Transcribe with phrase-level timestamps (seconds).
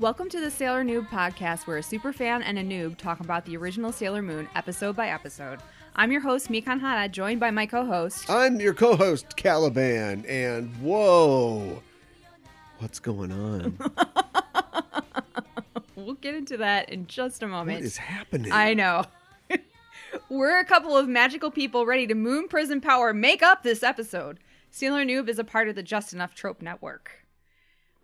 [0.00, 3.44] Welcome to the Sailor Noob podcast, where a super fan and a noob talk about
[3.44, 5.60] the original Sailor Moon episode by episode.
[5.96, 8.30] I'm your host, Mikan Hara, joined by my co host.
[8.30, 11.82] I'm your co host, Caliban, and whoa,
[12.78, 13.78] what's going on?
[15.96, 17.78] we'll get into that in just a moment.
[17.78, 18.52] What is happening?
[18.52, 19.04] I know.
[20.28, 24.38] We're a couple of magical people ready to moon prism power make up this episode.
[24.70, 27.10] Sailor Noob is a part of the Just Enough Trope Network.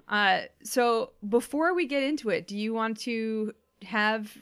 [0.08, 4.36] Uh, so before we get into it, do you want to have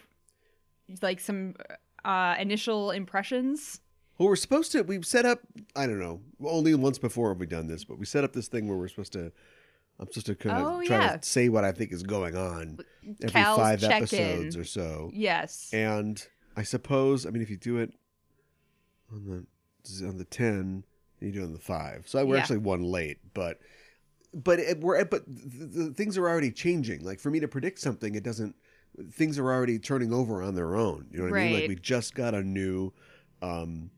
[1.02, 1.54] like some
[2.04, 3.80] uh, initial impressions?
[4.18, 4.82] Well, we're supposed to.
[4.82, 5.40] We've set up.
[5.74, 6.20] I don't know.
[6.44, 8.88] Only once before have we done this, but we set up this thing where we're
[8.88, 9.32] supposed to.
[9.98, 11.16] I'm supposed to kind of Oh, try yeah.
[11.16, 12.78] to say what I think is going on
[13.22, 15.10] every Cal's five episodes or so.
[15.14, 15.70] Yes.
[15.72, 16.20] And
[16.56, 17.92] I suppose, I mean, if you do it
[19.12, 19.46] on
[19.84, 20.84] the on the ten,
[21.20, 22.04] you do it on the five.
[22.08, 22.40] So we're Yeah.
[22.40, 23.60] actually one late, but
[24.32, 27.04] but it, we're but the, the things are already changing.
[27.04, 28.56] Like for me to predict something, it doesn't.
[29.12, 31.06] Things are already turning over on their own.
[31.10, 31.60] You know what I mean?
[31.60, 32.92] Like we just got a new.
[33.42, 33.90] um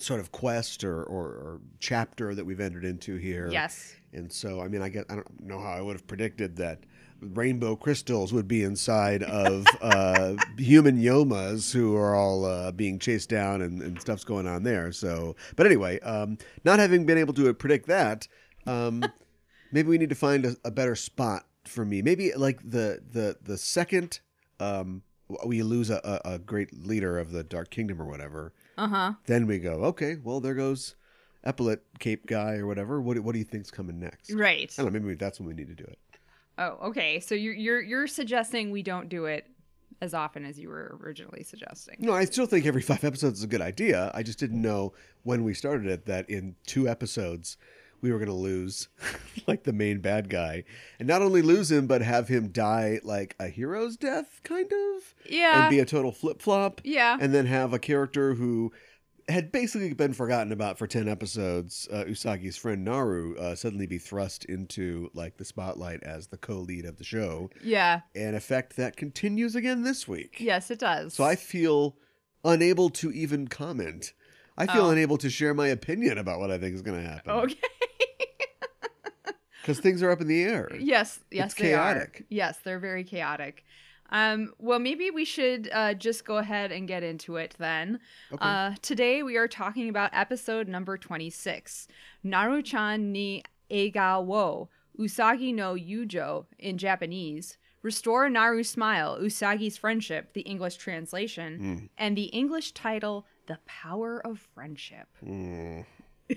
[0.00, 3.96] sort of quest or, or, or chapter that we've entered into here yes.
[4.12, 6.84] and so, I mean, I get I don't know how I would have predicted that
[7.20, 13.28] rainbow crystals would be inside of uh, human yomas who are all uh, being chased
[13.28, 14.92] down and, and stuff's going on there.
[14.92, 18.28] So, but anyway, um, not having been able to predict that,
[18.66, 19.04] um,
[19.72, 22.02] maybe we need to find a, a better spot for me.
[22.02, 24.20] Maybe like the the the second
[24.60, 25.02] um,
[25.44, 29.12] we lose a, a, great leader of the Dark Kingdom or whatever, Uh huh.
[29.26, 30.94] then we go, okay, well there goes.
[31.46, 33.00] Epaulet Cape guy or whatever.
[33.00, 34.32] What, do- what do you think's coming next?
[34.32, 34.74] Right.
[34.76, 34.98] I don't know.
[34.98, 35.98] Maybe that's when we need to do it.
[36.58, 37.20] Oh, okay.
[37.20, 39.46] So you're you're you're suggesting we don't do it
[40.02, 41.96] as often as you were originally suggesting.
[42.00, 44.10] No, I still think every five episodes is a good idea.
[44.14, 47.56] I just didn't know when we started it that in two episodes
[48.00, 48.88] we were going to lose
[49.46, 50.64] like the main bad guy,
[50.98, 55.14] and not only lose him but have him die like a hero's death, kind of,
[55.28, 55.62] Yeah.
[55.62, 57.16] and be a total flip flop, yeah.
[57.20, 58.72] and then have a character who
[59.28, 63.98] had basically been forgotten about for 10 episodes uh, usagi's friend naru uh, suddenly be
[63.98, 68.00] thrust into like the spotlight as the co-lead of the show yeah.
[68.14, 71.12] an effect that continues again this week Yes, it does.
[71.12, 71.96] So I feel
[72.42, 74.14] unable to even comment.
[74.58, 74.90] I feel Oh.
[74.90, 77.30] unable to share my opinion about what I think is going to happen.
[77.30, 77.54] Okay.
[79.62, 80.70] Because things are up in the air.
[80.78, 81.92] Yes, yes, It's they are.
[81.92, 82.24] chaotic.
[82.30, 83.64] Yes, they're very chaotic.
[84.10, 88.00] Um, well, maybe we should uh, just go ahead and get into it then.
[88.32, 88.38] Okay.
[88.42, 91.86] Uh, today we are talking about episode number 26,
[92.24, 100.40] Naru-chan ni Egao wo, Usagi no Yujo in Japanese, Restore Naru's Smile, Usagi's Friendship, the
[100.42, 101.88] English translation, Mm.
[101.98, 105.08] and the English title, The Power of Friendship.
[105.26, 105.84] Mm.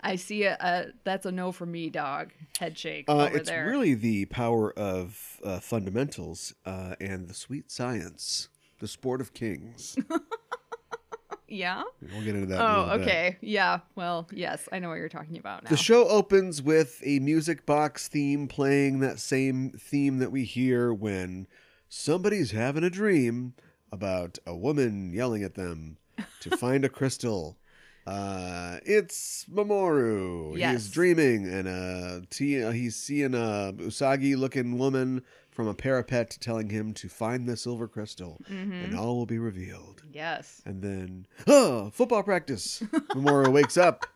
[0.00, 2.32] I see a, a that's a no for me, dog.
[2.58, 3.66] Head shake Uh, it's there.
[3.66, 8.48] really the power of uh, fundamentals uh, and the sweet science,
[8.78, 9.96] the sport of kings.
[11.48, 11.82] yeah.
[12.12, 12.60] we'll get into that.
[12.60, 13.02] in Oh, bit.
[13.02, 13.36] okay.
[13.40, 13.80] Yeah.
[13.96, 15.70] Well, yes, I know what you're talking about now.
[15.70, 20.92] The show opens with a music box theme playing that same theme that we hear
[20.94, 21.46] when
[21.88, 23.54] somebody's having a dream
[23.92, 25.98] about a woman yelling at them
[26.40, 27.58] to find a crystal.
[28.06, 30.58] Uh, it's Mamoru.
[30.58, 30.72] Yes.
[30.72, 36.70] He's dreaming, and uh, T- uh, he's seeing a Usagi-looking woman from a parapet telling
[36.70, 38.84] him to find the silver crystal, Mhm.
[38.86, 40.02] and all will be revealed.
[40.12, 40.62] Yes.
[40.64, 42.82] And then, oh, football practice.
[43.10, 44.06] Mamoru wakes up.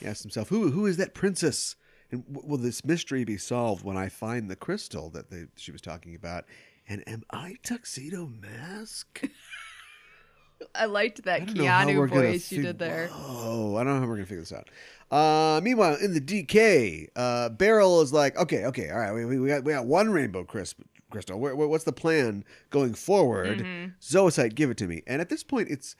[0.00, 1.76] He asks himself, who, who is that princess?
[2.10, 5.72] And w- will this mystery be solved when I find the crystal that they, she
[5.72, 6.44] was talking about?
[6.88, 9.22] And am I Tuxedo Mask?
[10.74, 13.10] I liked that I don't know how we're Keanu voice you fig- did there.
[13.12, 14.68] Oh, I don't know how we're gonna figure this out.
[15.10, 19.48] Uh, meanwhile, in the DK, uh, Beryl is like, okay, okay, all right, we, we,
[19.48, 21.38] got we got one rainbow crisp, crystal.
[21.38, 23.58] Where, what's the plan going forward?
[23.58, 23.94] Mhm.
[24.00, 25.02] Zoisite, give it to me.
[25.06, 25.96] And at this point, it's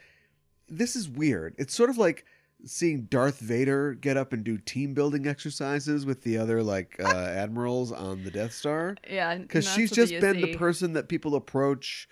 [0.69, 1.55] this is weird.
[1.59, 2.25] It's sort of like
[2.65, 7.07] seeing Darth Vader get up and do team building exercises with the other like uh,
[7.17, 9.37] admirals on the Death Star Yeah.
[9.39, 12.09] because she's just been the person that people approach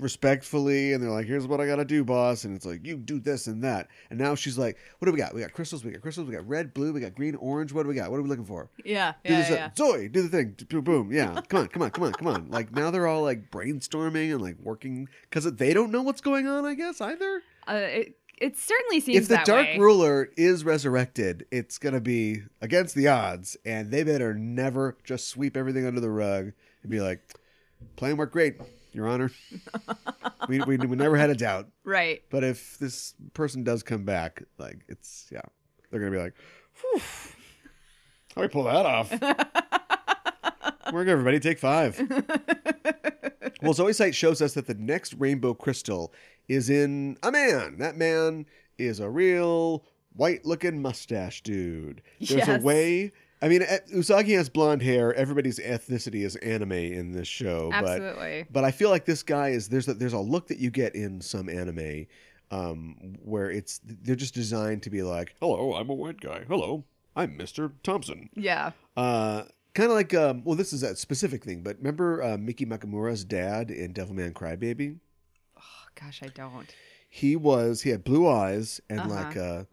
[0.00, 3.20] respectfully and they're like here's what i gotta do boss and it's like you do
[3.20, 5.92] this and that and now she's like what do we got we got crystals we
[5.92, 8.18] got crystals we got red blue we got green orange what do we got what
[8.18, 9.12] are we looking for Yeah.
[9.24, 9.38] do Yeah.
[9.40, 9.70] this yeah.
[9.76, 12.50] zoe do the thing boom boom yeah come on come on come on come on
[12.50, 16.46] like now they're all like brainstorming and like working because they don't know what's going
[16.48, 19.78] on i guess either Uh, it it certainly seems if the Dark way.
[19.78, 25.56] Ruler is resurrected, it's gonna be against the odds, and they better never just sweep
[25.56, 26.52] everything under the rug
[26.82, 27.34] and be like,
[27.96, 28.60] "Plan worked great,
[28.92, 29.30] Your Honor.
[30.48, 32.22] we, we we never had a doubt." right.
[32.30, 35.42] But if this person does come back, like it's yeah,
[35.90, 36.34] they're gonna be like,
[38.34, 39.10] "How do we pull that off?"
[40.92, 41.40] Work, everybody.
[41.40, 41.98] Take five.
[43.60, 46.12] well, Zoisite shows us that the next rainbow crystal
[46.48, 47.78] is in a man.
[47.78, 48.46] That man
[48.78, 49.84] is a real
[50.14, 52.02] white-looking mustache dude.
[52.20, 52.60] There's Yes.
[52.60, 53.12] a way.
[53.42, 55.12] I mean, eh, Usagi has blonde hair.
[55.14, 58.46] Everybody's ethnicity is anime in this show, but Absolutely.
[58.50, 60.94] but I feel like this guy is there's a, there's a look that you get
[60.94, 62.06] in some anime
[62.50, 66.44] um, where it's they're just designed to be like, hello, I'm a white guy.
[66.48, 66.84] Hello,
[67.14, 68.30] I'm Mister Thompson.
[68.34, 68.70] yeah.
[68.96, 69.42] Uh,
[69.74, 73.22] kind of like um, well, this is a specific thing, but remember uh, Miki Makimura's
[73.24, 74.96] dad in Devilman Crybaby?
[76.00, 76.66] Gosh, I don't.
[77.08, 79.08] He was he had blue eyes and Uh-huh.
[79.10, 79.66] like a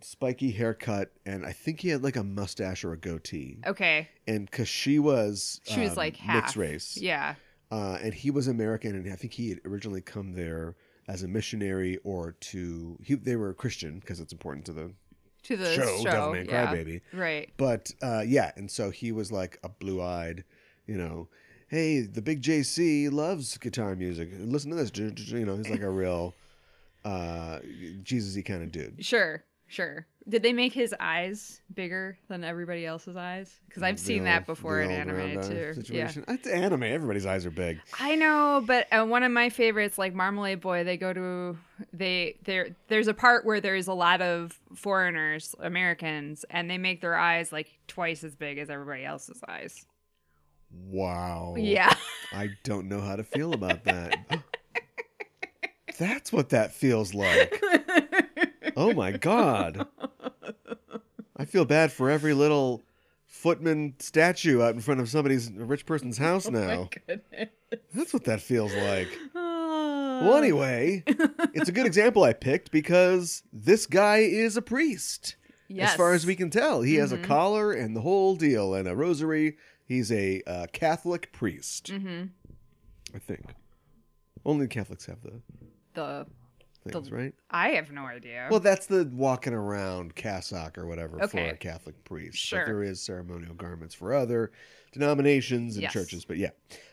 [0.00, 3.58] spiky haircut, and I think he had like a mustache or a goatee.
[3.66, 4.08] Okay.
[4.26, 7.34] And because she was She was um, like half mixed race, Yeah.
[7.70, 10.76] uh, and he was American, and I think he had originally come there
[11.08, 14.92] as a missionary or to he they were Christian because it's important to the
[15.44, 16.04] To the show, show.
[16.04, 16.66] Devilman yeah.
[16.72, 17.00] Crybaby.
[17.12, 17.50] Right.
[17.56, 20.44] But uh, yeah, and so he was like a blue-eyed,
[20.86, 21.28] you know,
[21.72, 24.28] hey, the big JC loves guitar music.
[24.38, 24.92] Listen to this,
[25.32, 26.34] you know, he's like a real
[27.04, 27.58] uh,
[28.02, 29.04] Jesus-y kind of dude.
[29.04, 29.42] Sure.
[29.68, 30.06] Sure.
[30.28, 33.58] Did they make his eyes bigger than everybody else's eyes?
[33.66, 35.82] Because I've seen that before in anime too.
[35.86, 36.12] Yeah.
[36.28, 36.82] It's anime.
[36.82, 37.80] Everybody's eyes are big.
[37.98, 41.56] I know, but uh, one of my favorites, like Marmalade Boy, they go to
[41.94, 42.76] they there.
[42.88, 47.50] There's a part where there's a lot of foreigners, Americans, and they make their eyes
[47.50, 49.86] like twice as big as everybody else's eyes.
[50.72, 51.54] Wow.
[51.58, 51.94] Yeah,
[52.32, 54.16] I don't know how to feel about that.
[55.98, 57.62] That's what that feels like.
[58.76, 59.86] Oh my god.
[61.36, 62.82] I feel bad for every little
[63.26, 66.88] footman statue out in front of somebody's a rich person's house Oh now.
[67.06, 67.48] goodness.
[67.94, 69.08] That's what that feels like.
[70.22, 71.02] Well, anyway,
[71.52, 75.34] it's a good example I picked because this guy is a priest.
[75.66, 75.90] yes.
[75.90, 77.24] As far as we can tell, he has a Mhm.
[77.24, 79.56] collar and the whole deal and a rosary.
[79.92, 82.22] He's a uh, Catholic priest, hmm
[83.14, 83.44] I think.
[84.46, 85.34] Only Catholics have the
[85.92, 86.26] the
[86.90, 87.34] things, The- right?
[87.50, 88.48] I have no idea.
[88.50, 92.38] Well, that's the walking around cassock or whatever for a Catholic priest.
[92.38, 92.60] Sure.
[92.60, 94.50] But there is ceremonial garments for other
[94.92, 95.92] denominations and Yes.
[95.92, 96.24] churches.
[96.24, 96.50] But yeah.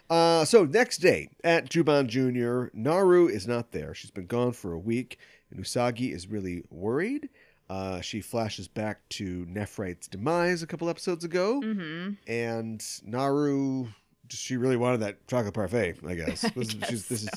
[0.10, 3.94] Uh, so next day at Juban Jr., Naru is not there.
[3.94, 5.18] She's been gone for a week,
[5.52, 7.30] and Usagi is really worried.
[7.70, 13.88] Uh, she flashes back to Nephrite's demise a couple episodes ago, hmm and Naru,
[14.30, 15.96] she really wanted that chocolate parfait.
[16.08, 17.30] I guess, I This is- guess she's- this so.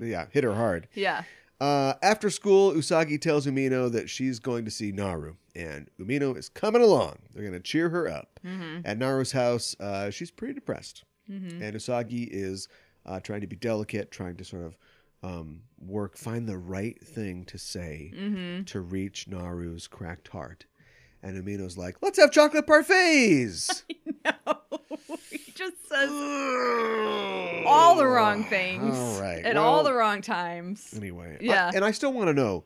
[0.00, 0.88] is yeah, hit her hard.
[0.94, 1.24] Yeah.
[1.60, 6.48] Uh, after school, Usagi tells Umino that she's going to see Naru, and Umino is
[6.48, 7.18] coming along.
[7.34, 8.40] They're going to cheer her up.
[8.42, 12.68] hmm At Naru's house, uh, she's pretty depressed, hmm and Usagi is
[13.04, 14.76] uh, trying to be delicate, trying to sort of
[15.22, 20.66] um, work, find the right thing to say hmm to reach Naru's cracked heart.
[21.22, 23.84] And Amino's like, "Let's have chocolate parfaits."
[24.24, 24.32] No.
[25.30, 26.10] he just says
[27.66, 29.44] all the wrong things All right.
[29.44, 30.92] at well, all the wrong times.
[30.94, 31.70] Anyway, I- Yeah.
[31.74, 32.64] and I still want to know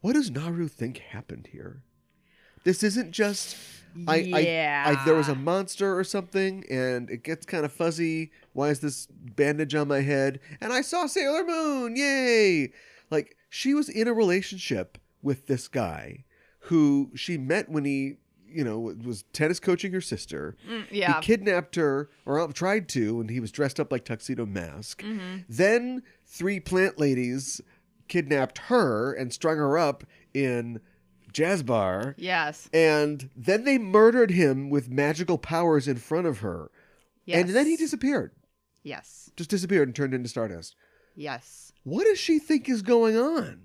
[0.00, 1.82] what does Naru think happened here?
[2.64, 3.56] This isn't just
[4.06, 4.84] I, yeah.
[4.86, 8.30] I, I there was a monster or something, and it gets kind of fuzzy.
[8.52, 10.40] Why is this bandage on my head?
[10.60, 12.72] And I saw Sailor Moon, yay!
[13.10, 16.24] Like she was in a relationship with this guy
[16.66, 18.14] who she met when he,
[18.48, 20.56] you know, was tennis coaching her sister.
[20.68, 21.16] Mm, yeah.
[21.16, 25.02] He kidnapped her, or tried to, and he was dressed up like Tuxedo Mask.
[25.02, 27.60] hmm Then three plant ladies
[28.08, 30.80] kidnapped her and strung her up in
[31.32, 32.14] jazz bar.
[32.18, 32.68] Yes.
[32.72, 36.70] And then they murdered him with magical powers in front of her.
[37.24, 37.40] Yes.
[37.46, 38.32] And then he disappeared.
[38.82, 39.30] Yes.
[39.36, 40.74] Just disappeared and turned into Stardust.
[41.14, 41.72] Yes.
[41.84, 43.60] What does she think is going on?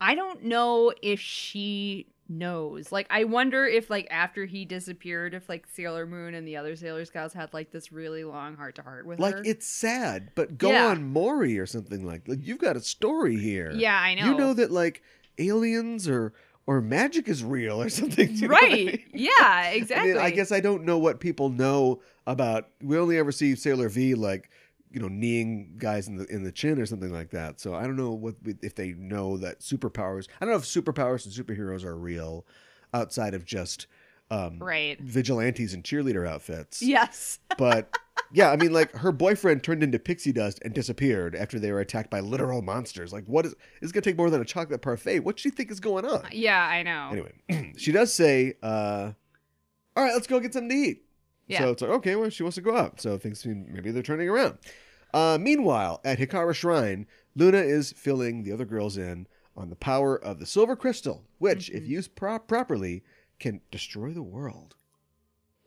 [0.00, 2.90] I don't know if she knows.
[2.90, 6.74] Like, I wonder if, like, after he disappeared, if, like, Sailor Moon and the other
[6.74, 9.42] Sailor Scouts had, like, this really long heart to heart with Like her.
[9.44, 10.86] it's sad, but go Yeah.
[10.88, 13.72] on Maury or something like like you've got a story here.
[13.72, 14.26] yeah, I know.
[14.32, 15.02] You know that like
[15.38, 16.32] aliens or
[16.66, 18.34] or magic is real or something.
[18.34, 18.86] you know what I right.
[18.86, 19.02] mean?
[19.12, 20.10] Yeah, exactly.
[20.12, 22.68] I mean, I guess I don't know what people know about.
[22.82, 24.50] We only ever see Sailor V like,
[24.90, 27.60] you know, kneeing guys in the in the chin or something like that.
[27.60, 30.28] So I don't know what if they know that superpowers.
[30.40, 32.46] I don't know if superpowers and superheroes are real
[32.92, 33.86] outside of just
[34.30, 35.00] um, Right.
[35.00, 36.82] vigilantes and cheerleader outfits.
[36.82, 37.38] Yes.
[37.58, 37.96] But
[38.32, 41.78] yeah, I mean, like her boyfriend turned into pixie dust and disappeared after they were
[41.80, 43.12] attacked by literal monsters.
[43.12, 43.54] Like, what is?
[43.80, 45.20] It's gonna take more than a chocolate parfait.
[45.20, 46.24] What does she think is going on?
[46.32, 47.10] Yeah, I know.
[47.12, 49.12] Anyway, she does say, uh,
[49.96, 51.04] "All right, let's go get something to eat."
[51.46, 51.60] Yeah.
[51.60, 53.00] So it's like, okay, well, she wants to go out.
[53.00, 54.58] So things seem maybe they're turning around.
[55.12, 60.16] Uh, meanwhile, at Hikawa Shrine, Luna is filling the other girls in on the power
[60.16, 61.88] of the silver crystal, which, if Mhm.
[61.88, 63.04] used pro- properly,
[63.44, 64.74] can destroy the world.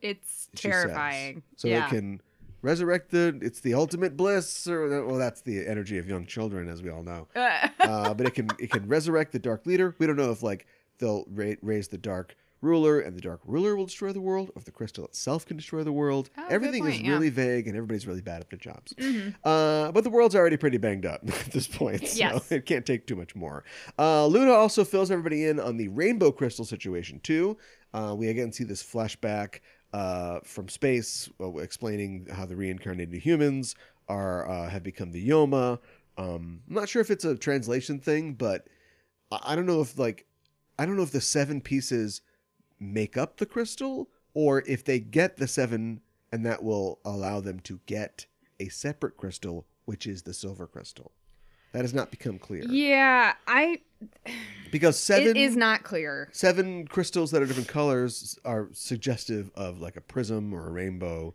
[0.00, 1.44] It's terrifying.
[1.54, 1.86] So yeah.
[1.86, 2.20] it can
[2.60, 3.38] resurrect the.
[3.40, 7.02] It's the ultimate bliss, or well, that's the energy of young children, as we all
[7.04, 7.28] know.
[7.80, 9.94] Uh, but it can it can resurrect the dark leader.
[9.98, 10.66] We don't know if like
[10.98, 14.58] they'll ra- raise the dark ruler, and the dark ruler will destroy the world, or
[14.58, 16.30] if the crystal itself can destroy the world.
[16.36, 17.10] Oh, Everything is yeah.
[17.12, 18.92] really vague, and everybody's really bad at their jobs.
[18.94, 19.34] Mhm.
[19.44, 22.50] Uh, but the world's already pretty banged up at this point, so Yes.
[22.52, 23.64] it can't take too much more.
[23.98, 27.56] Uh, Luna also fills everybody in on the rainbow crystal situation too.
[27.94, 29.60] Uh, we again see this flashback
[29.92, 33.74] uh, from space uh, explaining how the reincarnated humans
[34.08, 35.78] are uh, have become the Yoma.
[36.18, 38.66] Um, I'm not sure if it's a translation thing, but
[39.30, 40.26] I, I don't know if like
[40.78, 42.20] I don't know if the seven pieces
[42.80, 46.00] make up the crystal or if they get the seven
[46.32, 48.26] and that will allow them to get
[48.60, 51.12] a separate crystal, which is the silver crystal.
[51.72, 53.80] That has not become clear Yeah, I.
[54.70, 56.28] because seven It is not clear.
[56.32, 61.34] seven crystals that are different colors are suggestive of like a prism or a rainbow.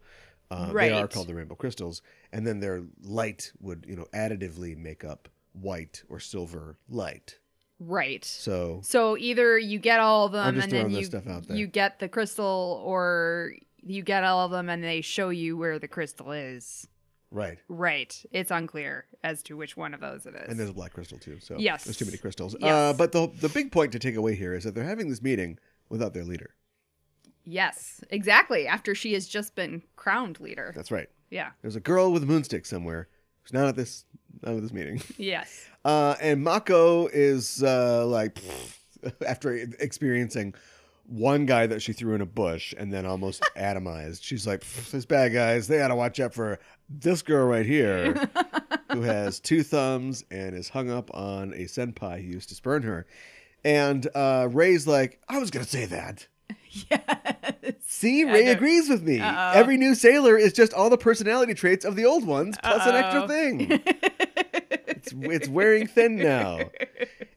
[0.49, 4.75] Uh, They are called the rainbow crystals, and then their light would you know additively
[4.77, 7.37] make up white or silver light.
[7.79, 8.23] Right.
[8.23, 11.57] So So either you get all of them and then you stuff out there.
[11.57, 15.79] you get the crystal, or you get all of them and they show you where
[15.79, 16.87] the crystal is.
[17.31, 18.23] right, Right.
[18.31, 20.49] It's unclear as to which one of those it is.
[20.49, 21.39] and there's a black crystal too.
[21.41, 21.83] So Yes.
[21.83, 22.55] there's too many crystals.
[22.61, 25.21] Uh, but the the big point to take away here is that they're having this
[25.21, 25.57] meeting
[25.89, 26.55] without their leader.
[27.43, 28.67] yes, exactly.
[28.67, 30.71] After she has just been crowned leader.
[30.75, 31.09] That's right.
[31.29, 31.49] Yeah.
[31.61, 33.09] There's a girl with a moonstick somewhere
[33.41, 34.05] who's not at this
[34.41, 35.01] not at this meeting.
[35.17, 35.67] Yes.
[35.85, 38.39] Uh, and Mako is uh, like,
[39.27, 40.53] after experiencing
[41.05, 45.05] one guy that she threw in a bush and then almost atomized, she's like, "These
[45.05, 46.59] bad guys, they got to watch out for
[46.89, 48.29] this girl right here,
[48.91, 52.83] who has two thumbs and is hung up on a senpai who used to spurn
[52.83, 53.05] her."
[53.65, 56.27] And uh, Ray's like, "I was gonna say that."
[56.69, 57.01] yes.
[57.85, 59.19] See, Ray agrees with me.
[59.19, 59.51] Uh-oh.
[59.53, 62.95] Every new sailor is just all the personality traits of the old ones plus an
[62.95, 63.81] extra thing.
[65.21, 66.59] It's, it's wearing thin now.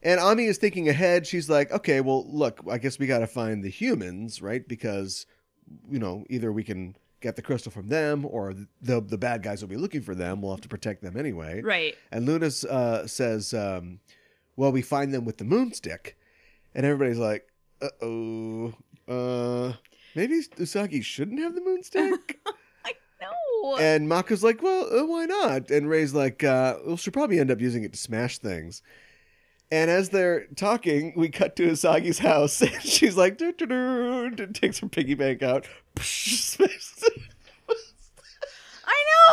[0.03, 1.27] And Ami is thinking ahead.
[1.27, 4.65] She's like, okay, well, look, I guess we got to find the humans, right?
[4.65, 5.25] Because,
[5.89, 9.61] you know, either we can get the crystal from them or the, the bad guys
[9.61, 10.41] will be looking for them.
[10.41, 11.61] We'll have to protect them anyway.
[11.61, 11.95] right.
[12.11, 13.99] And Luna uh, says, um,
[14.55, 16.13] well, we find them with the moonstick.
[16.73, 17.45] And everybody's like,
[17.81, 18.73] uh oh.
[19.07, 19.73] Uh,
[20.15, 22.35] maybe Usagi shouldn't have the moonstick?
[23.79, 25.69] And Mako's like, well, uh, why not?
[25.69, 28.81] And Ray's like, uh, well, she'll probably end up using it to smash things.
[29.69, 33.65] And as they're talking, we cut to Asagi's house, and she's like, doo, doo,
[34.29, 35.67] doo, takes her piggy bank out.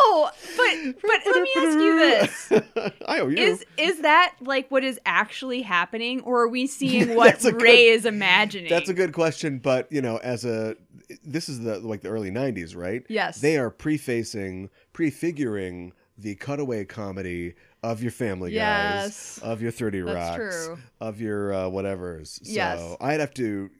[0.04, 0.60] smashes it.
[0.60, 0.94] I know.
[1.02, 2.92] But but let me ask you this.
[3.06, 3.36] I owe you.
[3.38, 7.68] Is is that like what is actually happening or are we seeing what Ray good-
[7.68, 8.70] is imagining?
[8.70, 10.76] That's a good question, but you know, as a
[11.24, 13.02] this is the like the early '90s, right?
[13.08, 13.40] Yes.
[13.40, 19.38] They are prefacing, prefiguring the cutaway comedy of your Family Yes.
[19.40, 20.70] Guys, of your Thirty Rocks,
[21.00, 22.40] of your uh, whatever's.
[22.42, 22.96] So Yes.
[23.00, 23.70] I'd have to.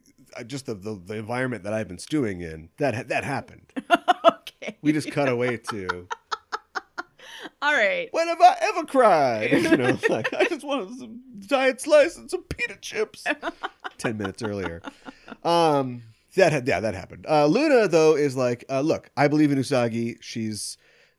[0.47, 3.71] Just the, the the environment that I've been stewing in that that happened.
[4.67, 4.77] okay.
[4.81, 6.07] We just cut away to
[7.61, 8.09] All right.
[8.11, 9.51] when have I ever cried?
[9.65, 13.23] You know, like I just wanted some diet slice and some pita chips.
[13.97, 14.81] Ten minutes earlier.
[15.43, 16.03] Um,
[16.35, 17.25] that had yeah, that happened.
[17.29, 20.17] Uh, Luna though is like, uh, look, I believe in Usagi.
[20.21, 20.77] She's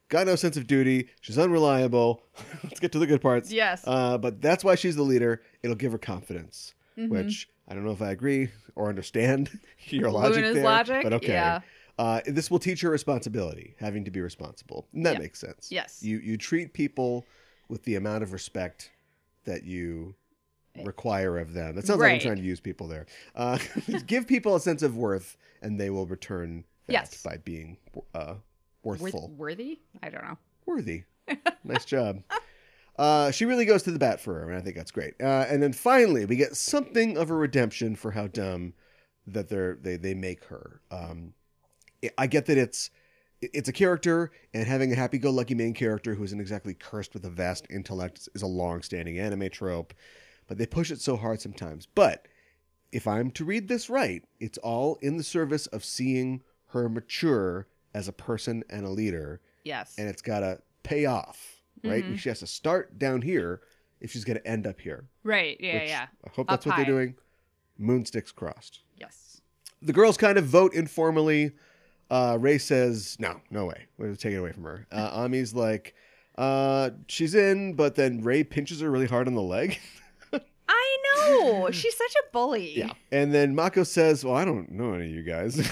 [0.08, 1.08] got no sense of duty.
[1.20, 2.22] She's unreliable.
[2.62, 3.50] Let's get to the good parts.
[3.52, 3.82] Yes.
[3.86, 5.42] Uh, but that's why she's the leader.
[5.62, 7.08] It'll give her confidence, Mhm.
[7.08, 10.64] which I don't know if I agree or understand your logic Luna's there.
[10.64, 11.32] logic, but okay.
[11.32, 11.60] yeah.
[11.98, 14.86] Uh, this will teach her responsibility, having to be responsible.
[14.92, 15.18] And that Yeah.
[15.20, 15.70] makes sense.
[15.72, 16.02] Yes.
[16.02, 17.26] You you treat people
[17.68, 18.90] with the amount of respect
[19.44, 20.14] that you
[20.84, 21.74] require of them.
[21.74, 23.06] That sounds like I'm trying to use people there.
[23.34, 23.58] Uh,
[24.06, 27.22] give people a sense of worth, and they will return that Yes.
[27.22, 27.78] by being
[28.14, 28.34] uh,
[28.82, 29.80] Worth- worthful, worthy?
[30.02, 30.38] I don't know.
[30.66, 31.04] worthy.
[31.64, 32.22] nice job.
[32.98, 35.14] Uh, she really goes to the bat for her, and I think that's great.
[35.20, 38.74] Uh, and then finally, we get something of a redemption for how dumb
[39.26, 40.80] that they're they they make her.
[40.90, 41.34] Um,
[42.04, 42.90] I- I get that it's
[43.42, 47.30] it's a character, and having a happy-go-lucky main character who isn't exactly cursed with a
[47.30, 49.92] vast intellect is a long-standing anime trope.
[50.46, 51.84] But they push it so hard sometimes.
[51.86, 52.28] But
[52.92, 57.66] if I'm to read this right, it's all in the service of seeing her mature
[57.92, 59.94] as a person and a leader Yes.
[59.98, 62.04] and it's got to pay off, right?
[62.04, 62.18] Mhm.
[62.18, 63.60] She has to start down here
[64.00, 65.08] if she's going to end up here.
[65.24, 65.58] right.
[65.60, 65.82] Yeah.
[65.84, 66.06] yeah.
[66.24, 66.90] I hope Up that's what they're high.
[66.90, 67.16] doing.
[67.78, 68.80] Moonsticks crossed.
[68.96, 69.40] Yes.
[69.82, 71.52] The girls kind of vote informally.
[72.10, 73.86] Uh, Ray says, no, no way.
[73.98, 74.86] We're going to take it away from her.
[74.92, 75.94] Uh, Ami's like,
[76.38, 79.78] uh, she's in, but then Ray pinches her really hard on the leg.
[80.68, 81.70] I know.
[81.70, 82.76] She's such a bully.
[82.76, 82.92] Yeah.
[83.12, 85.64] And then Mako says, well, I don't know any of you guys.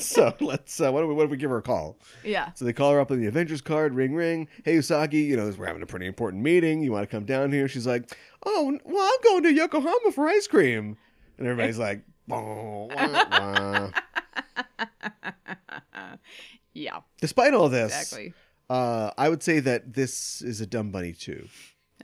[0.00, 1.98] so let's, uh, what, do we, what if we give her a call?
[2.22, 2.52] Yeah.
[2.52, 4.48] So they call her up on the Avengers card, ring, ring.
[4.64, 6.82] Hey, Usagi, you know, we're having a pretty important meeting.
[6.82, 7.66] You want to come down here?
[7.66, 10.96] She's like, oh, well, I'm going to Yokohama for ice cream.
[11.38, 13.90] And everybody's like, "Wah, wah, wah."
[16.74, 17.00] Yeah.
[17.20, 18.34] despite all this, Exactly.
[18.70, 21.48] uh, I would say that this is a Dumb Bunny too.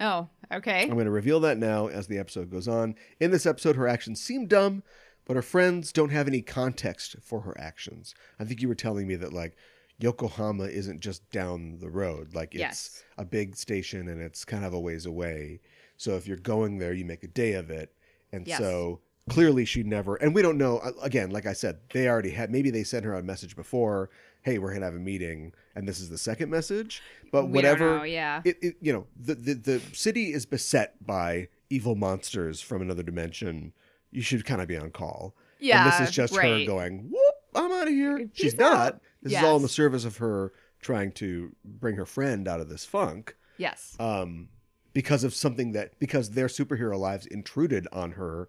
[0.01, 0.29] Oh.
[0.53, 0.83] Okay.
[0.83, 2.95] I'm going to reveal that now as the episode goes on.
[3.21, 4.83] In this episode, her actions seem dumb,
[5.27, 8.15] but her friends don't have any context for her actions.
[8.39, 9.57] I think you were telling me that, like,
[9.99, 12.35] Yokohama isn't just down the road.
[12.35, 13.05] Like, it's Yes.
[13.19, 15.61] a big station and it's kind of a ways away.
[15.97, 17.93] So if you're going there, you make a day of it.
[18.33, 18.59] And Yes.
[18.59, 22.31] so clearly she never, and we don't know, uh, again, like I said, they already
[22.31, 24.09] had, maybe they sent her a message before,
[24.49, 25.53] hey, we're to have a meeting.
[25.75, 27.03] And this is the second message.
[27.31, 28.41] But We whatever know, yeah.
[28.45, 33.03] it, it you know the, the the city is beset by evil monsters from another
[33.03, 33.73] dimension
[34.11, 35.83] you should kind of be on call Yeah.
[35.85, 38.61] and this is just her going whoop i'm out of here Peace she's out.
[38.61, 42.61] not this is all in the service of her trying to bring her friend out
[42.61, 43.95] of this funk Yes.
[44.01, 44.49] um
[44.95, 48.49] because of something that because their superhero lives intruded on her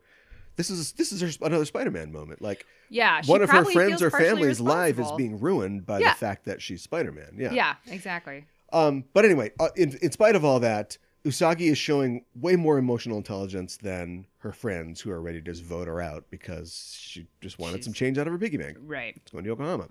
[0.59, 3.21] this is this is her, another spider-man moment like Yeah.
[3.21, 6.11] she one of her friends or family's life is being ruined by Yeah.
[6.13, 7.75] the fact that she's spider-man yeah Yeah.
[7.87, 8.45] Exactly.
[8.73, 12.77] um, but anyway, uh, in, in spite of all that, Usagi is showing way more
[12.77, 17.27] emotional intelligence than her friends who are ready to just vote her out because she
[17.41, 18.77] just wanted She's- some change out of her piggy bank.
[18.81, 19.13] Right.
[19.17, 19.87] It's going to Yokohama.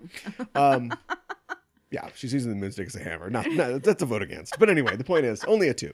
[0.55, 0.91] Um,
[1.91, 3.29] yeah, she's using the moonstick as a hammer.
[3.29, 4.57] Not, not, that's a vote against.
[4.59, 5.93] But anyway, the point is only a two.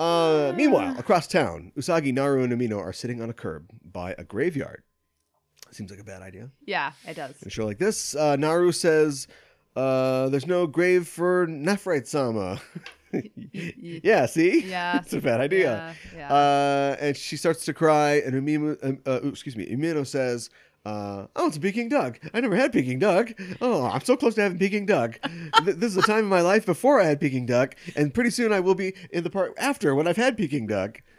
[0.00, 4.24] Uh, meanwhile, across town, Usagi, Naru, and Amino are sitting on a curb by a
[4.24, 4.82] graveyard.
[5.72, 6.48] Seems like a bad idea.
[6.66, 6.92] Yeah.
[7.06, 7.40] It does.
[7.42, 9.28] In a show like this, uh, Naru says,
[9.76, 12.60] uh, "There's no grave for Nephrite Sama."
[13.52, 15.00] yeah, see, Yeah.
[15.00, 15.94] it's a bad idea.
[16.14, 16.18] Yeah.
[16.18, 16.34] yeah.
[16.34, 20.48] Uh, and she starts to cry, and Umino, um, uh, excuse me, Umino says,
[20.84, 22.18] uh, "Oh, it's a Peking duck.
[22.32, 23.32] I never had Peking duck.
[23.60, 25.18] Oh, I'm so close to having Peking duck.
[25.64, 28.30] Th- this is a time in my life before I had Peking duck, and pretty
[28.30, 31.02] soon I will be in the part after when I've had Peking duck."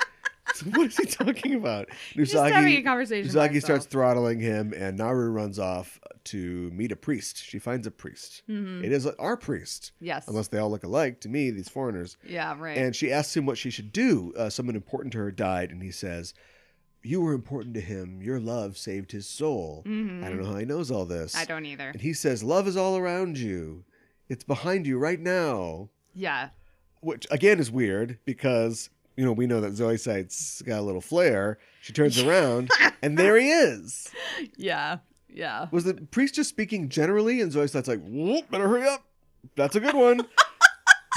[0.55, 1.87] So what is he talking about?
[2.13, 3.31] Just having a conversation.
[3.33, 3.85] by Usagi starts himself.
[3.85, 7.37] throttling him, and Naru runs off to meet a priest.
[7.41, 8.41] She finds a priest.
[8.49, 8.83] Mhm.
[8.83, 10.27] It is our priest, Yes.
[10.27, 12.17] unless they all look alike to me, these foreigners.
[12.27, 12.53] Yeah.
[12.59, 12.77] Right.
[12.77, 14.33] And she asks him what she should do.
[14.35, 16.33] Uh, someone important to her died, and he says,
[17.03, 18.21] You were important to him.
[18.21, 19.83] Your love saved his soul.
[19.87, 20.23] Mhm.
[20.23, 21.35] I don't know how he knows all this.
[21.35, 21.89] I don't either.
[21.89, 23.83] And he says, Love is all around you,
[24.29, 25.89] it's behind you right now.
[26.13, 26.49] Yeah.
[27.01, 28.89] Which, again, is weird because.
[29.17, 31.59] You know, we know that Zoisite's got a little flair.
[31.81, 34.09] She turns around, and there he is.
[34.55, 34.99] Yeah.
[35.29, 35.67] Yeah.
[35.71, 37.41] Was the priest just speaking generally?
[37.41, 39.03] And Zoisite's like, Whoop, better hurry up.
[39.57, 40.25] That's a good one.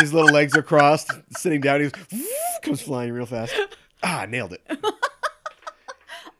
[0.01, 1.83] His little legs are crossed, sitting down.
[1.83, 2.29] He goes,
[2.63, 3.55] comes flying real fast.
[4.03, 4.63] Ah, nailed it.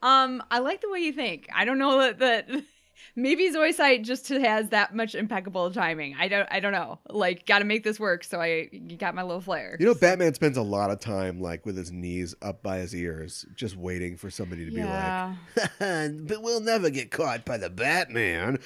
[0.05, 1.49] Um, I like the way you think.
[1.53, 2.49] I don't know that that
[3.17, 6.15] maybe Zoisite just has that much impeccable timing.
[6.19, 6.99] I don't I don't know.
[7.09, 8.67] Like got to make this work, so I
[8.99, 9.79] got my little flair.
[9.81, 12.95] You know, Batman spends a lot of time like with his knees up by his
[12.95, 15.37] ears, just waiting for somebody to yeah.
[15.57, 15.71] be like,
[16.29, 18.59] "But we'll never get caught by the Batman."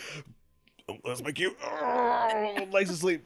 [1.04, 3.22] Let's make you oh, legs asleep.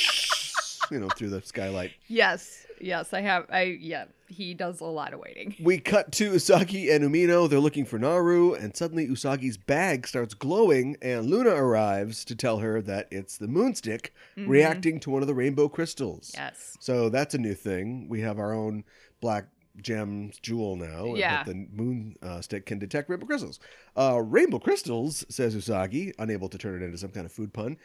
[0.90, 1.92] you know, through the skylight.
[2.06, 2.64] yes.
[2.80, 5.54] Yes, I have I yeah, he does a lot of waiting.
[5.60, 7.48] We cut to Usagi and Umino.
[7.48, 12.58] They're looking for Naru, and suddenly Usagi's bag starts glowing, and Luna arrives to tell
[12.58, 14.48] her that it's the moonstick Mhm.
[14.48, 16.32] reacting to one of the rainbow crystals.
[16.34, 16.76] Yes.
[16.80, 18.08] So that's a new thing.
[18.08, 18.84] We have our own
[19.20, 19.46] black
[19.80, 21.14] gem jewel now.
[21.14, 21.44] Yeah.
[21.44, 23.60] That the moon uh, stick can detect rainbow crystals.
[23.96, 27.76] Uh, rainbow crystals, says Usagi, unable to turn it into some kind of food pun.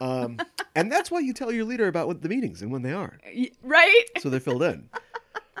[0.00, 0.38] Um,
[0.76, 3.18] and that's why you tell your leader about what the meetings and when they are.
[3.62, 4.04] Right?
[4.20, 4.88] So they're filled in.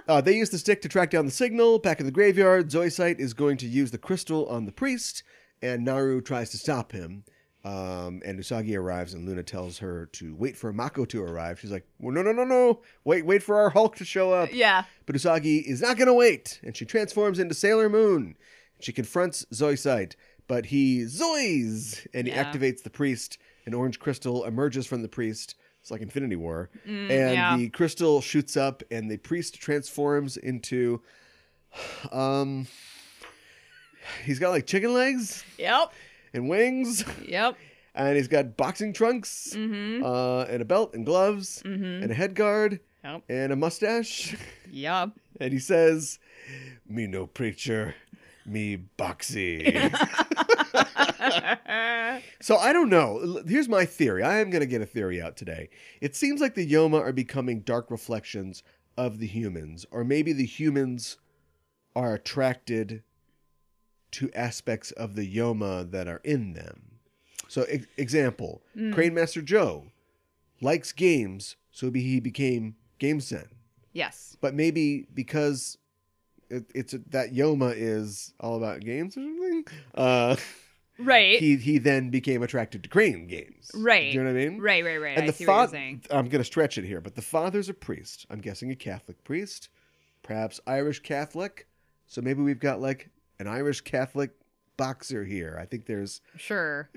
[0.08, 1.78] Uh, they use the stick to track down the signal.
[1.78, 5.22] Back in the graveyard, Zoisite is going to use the crystal on the priest,
[5.62, 7.24] and Naru tries to stop him.
[7.64, 11.60] Um, and Usagi arrives, and Luna tells her to wait for Mako to arrive.
[11.60, 12.80] She's like, well, "No, no, no, no!
[13.04, 14.82] Wait, wait for our Hulk to show up." Yeah.
[15.06, 18.36] But Usagi is not going to wait, and she transforms into Sailor Moon.
[18.80, 20.16] She confronts Zoisite,
[20.48, 22.52] but he zoys, and he Yeah.
[22.52, 23.38] activates the priest.
[23.64, 25.54] An orange crystal emerges from the priest.
[25.82, 26.70] It's like Infinity War.
[26.88, 27.56] Mm, and yeah.
[27.56, 31.02] the crystal shoots up, and the priest transforms into.
[32.10, 32.66] Um.
[34.24, 35.92] He's got like chicken legs Yep.
[36.34, 37.04] and wings.
[37.26, 37.56] Yep.
[37.94, 40.04] and he's got boxing trunks Mm-hmm.
[40.04, 42.02] uh, and a belt and gloves Mm-hmm.
[42.02, 43.22] and a head guard Yep.
[43.28, 44.36] and a mustache.
[44.70, 45.10] Yep.
[45.40, 46.18] and he says,
[46.88, 47.94] "Me no preacher,
[48.44, 49.92] me boxy."
[52.40, 53.42] so I don't know.
[53.46, 54.22] Here's my theory.
[54.22, 55.68] I am going to get a theory out today.
[56.00, 58.62] It seems like the Yoma are becoming dark reflections
[58.96, 61.16] of the humans, or maybe the humans
[61.96, 63.02] are attracted
[64.12, 66.98] to aspects of the Yoma that are in them.
[67.48, 68.92] So, e- example, Mm.
[68.94, 69.86] Crane Master Joe
[70.60, 73.48] likes games, so he became GameSen
[73.92, 74.36] yes.
[74.40, 75.76] but maybe because
[76.50, 79.64] it, it's that Yoma is all about games or something.
[79.94, 80.36] Uh,
[81.04, 81.38] Right.
[81.38, 83.70] he he then became attracted to Crane games.
[83.74, 84.12] Right.
[84.12, 84.60] Do you know what I mean?
[84.60, 84.84] right.
[84.84, 84.96] Right.
[84.98, 85.16] Right.
[85.16, 86.02] And I the see what you're fa- saying.
[86.10, 88.26] I'm going to stretch it here, but the father's a priest.
[88.30, 89.68] I'm guessing a Catholic priest,
[90.22, 91.66] perhaps Irish Catholic.
[92.06, 94.30] So maybe we've got like an Irish Catholic
[94.76, 95.58] boxer here.
[95.60, 96.88] I think there's Sure.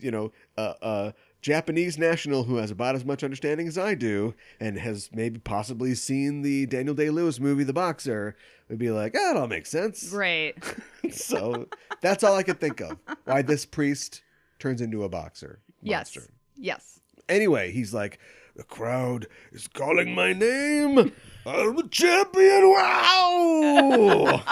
[0.00, 1.14] you know, a, a
[1.46, 5.94] Japanese national who has about as much understanding as I do and has maybe possibly
[5.94, 8.34] seen the Daniel Day Lewis movie, The Boxer,
[8.68, 10.10] would be like, ah, that all makes sense.
[10.12, 10.56] Right.
[11.12, 11.68] so
[12.00, 12.98] that's all I could think of.
[13.26, 14.22] Why this priest
[14.58, 15.60] turns into a boxer.
[15.84, 16.28] Monster.
[16.56, 16.98] Yes.
[16.98, 17.00] Yes.
[17.28, 18.18] Anyway, he's like,
[18.56, 21.12] the crowd is calling my name.
[21.46, 22.68] I'm the champion.
[22.70, 24.42] Wow.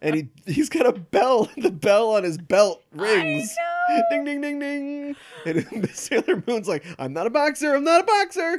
[0.00, 1.48] and he he's got a bell.
[1.56, 3.54] The bell on his belt rings.
[4.10, 5.16] Ding ding ding ding.
[5.46, 7.74] And Sailor Moon's like, I'm not a boxer.
[7.74, 8.56] I'm not a boxer.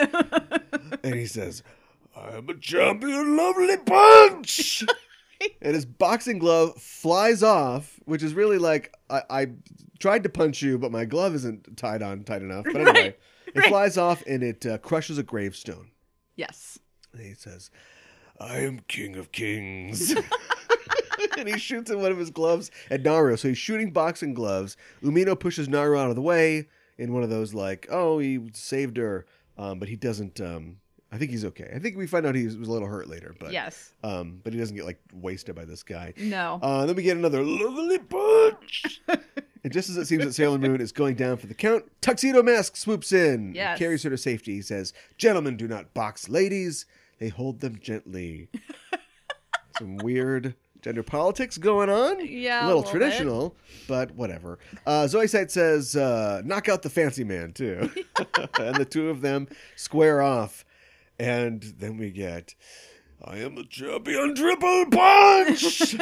[1.03, 1.61] and he says,
[2.15, 3.37] I'm a champion.
[3.37, 4.83] Lovely punch.
[5.61, 9.47] and his boxing glove flies off, which is really like I, I
[9.99, 12.65] tried to punch you, but my glove isn't tied on tight enough.
[12.65, 13.17] But anyway, Right,
[13.53, 13.69] it right.
[13.69, 15.91] flies off and it uh, crushes a gravestone.
[16.35, 16.79] Yes.
[17.13, 17.69] And he says,
[18.39, 20.13] I am king of kings.
[21.37, 23.35] and he shoots in one of his gloves at Naru.
[23.37, 24.77] So he's shooting boxing gloves.
[25.03, 26.67] Umino pushes Naru out of the way
[26.97, 29.25] in one of those, like, oh, he saved her.
[29.57, 30.39] Um, but he doesn't.
[30.39, 30.77] Um,
[31.11, 31.69] I think he's okay.
[31.75, 33.35] I think we find out he was a little hurt later.
[33.39, 33.91] But yes.
[34.03, 36.13] um, but he doesn't get like wasted by this guy.
[36.17, 36.59] No.
[36.61, 39.01] Uh, then we get another lovely punch.
[39.07, 42.41] and just as it seems that Sailor Moon is going down for the count, Tuxedo
[42.43, 43.77] Mask swoops in, Yes.
[43.79, 44.53] carries her to safety.
[44.53, 46.85] He says, "Gentlemen do not box ladies;
[47.19, 48.49] they hold them gently."
[49.77, 52.25] Some weird gender politics going on.
[52.25, 52.99] Yeah, a a little, little bit.
[52.99, 53.55] traditional,
[53.87, 54.59] but whatever.
[54.85, 57.89] Uh, Zoisite says, uh, "Knock out the fancy man too,"
[58.59, 60.65] and the two of them square off.
[61.17, 62.55] And then we get,
[63.21, 65.95] I am a champion triple punch!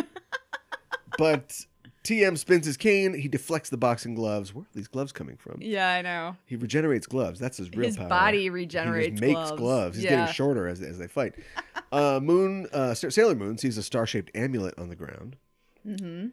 [1.17, 1.65] but
[2.07, 3.13] TM spins his cane.
[3.13, 4.53] He deflects the boxing gloves.
[4.53, 5.57] Where are these gloves coming from?
[5.61, 6.35] yeah, I know.
[6.45, 7.39] He regenerates gloves.
[7.39, 7.85] That's his real power.
[7.87, 8.07] His power.
[8.09, 9.51] body regenerates He makes gloves.
[9.59, 9.95] gloves.
[9.97, 10.09] He's Yeah.
[10.11, 11.35] getting shorter as, as they fight.
[11.91, 15.35] Uh, Moon, uh, Sailor Moon sees a star-shaped amulet on the ground.
[15.85, 16.27] Mm-hmm.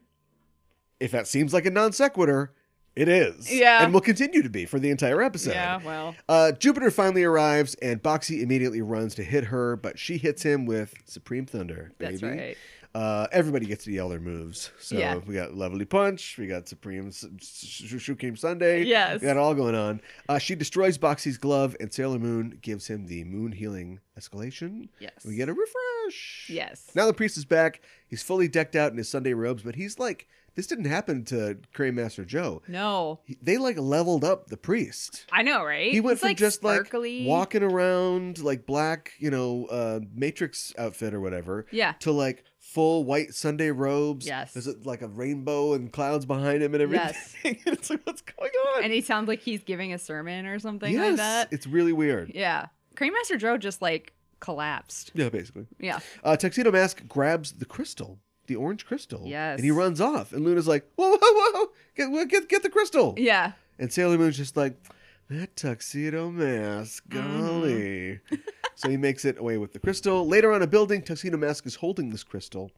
[1.01, 2.53] If that seems like a non sequitur,
[2.97, 3.53] it is.
[3.53, 3.83] Yeah.
[3.85, 5.51] and will continue to be for the entire episode.
[5.51, 6.15] Yeah, well.
[6.29, 10.65] Uh, Jupiter finally arrives, and Boxy immediately runs to hit her, but she hits him
[10.67, 11.91] with Supreme Thunder.
[11.99, 12.13] Baby.
[12.13, 12.57] That's right.
[12.95, 14.71] Uh, everybody gets to yell their moves.
[14.79, 15.17] So Yeah.
[15.17, 18.85] we got Lovely Punch, we got Supreme Shukim Sunday.
[18.85, 19.21] Yes.
[19.21, 20.01] We got it all going on.
[20.29, 24.89] Uh, she destroys Boxy's glove, and Sailor Moon gives him the moon healing escalation.
[25.01, 25.25] Yes.
[25.25, 26.47] We get a refresh.
[26.49, 26.91] Yes.
[26.95, 27.81] Now the priest is back.
[28.07, 31.59] He's fully decked out in his Sunday robes, but he's like, this didn't happen to
[31.73, 32.63] Crane Master Joe.
[32.69, 33.19] No.
[33.25, 35.27] He- they like leveled up the priest.
[35.33, 35.91] I know, right?
[35.91, 37.21] He went He's, from like just sparkly.
[37.21, 41.95] like walking around like black, you know, uh, Matrix outfit or whatever, Yeah.
[42.01, 44.27] to like full white Sunday robes.
[44.27, 44.53] Yes.
[44.53, 47.15] There's a, like a rainbow and clouds behind him and everything.
[47.45, 47.63] Yes.
[47.67, 48.83] it's like, what's going on?
[48.85, 51.49] And he sounds like he's giving a sermon or something yes, like that.
[51.53, 52.33] it's really weird.
[52.35, 52.67] Yeah.
[52.97, 55.13] Crane Master Joe just like collapsed.
[55.15, 55.67] Yeah, basically.
[55.79, 56.01] Yeah.
[56.25, 59.23] Uh, Tuxedo Mask grabs the crystal, the orange crystal.
[59.25, 59.57] Yes.
[59.57, 60.33] And he runs off.
[60.33, 61.19] And Luna's like, whoa, whoa,
[61.53, 63.15] whoa, get, get, get the crystal.
[63.17, 63.53] Yeah.
[63.79, 64.77] And Sailor Moon's just like,
[65.31, 68.35] that tuxedo mask, Mm-hmm.
[68.75, 70.27] so he makes it away with the crystal.
[70.27, 72.71] Later on, a building, Tuxedo Mask is holding this crystal.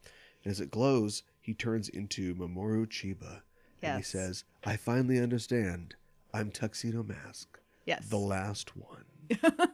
[0.43, 3.41] And as it glows, he turns into Mamoru Chiba.
[3.81, 5.95] And he says, I finally understand.
[6.33, 8.07] I'm Tuxedo Mask, Yes.
[8.09, 9.05] the last one.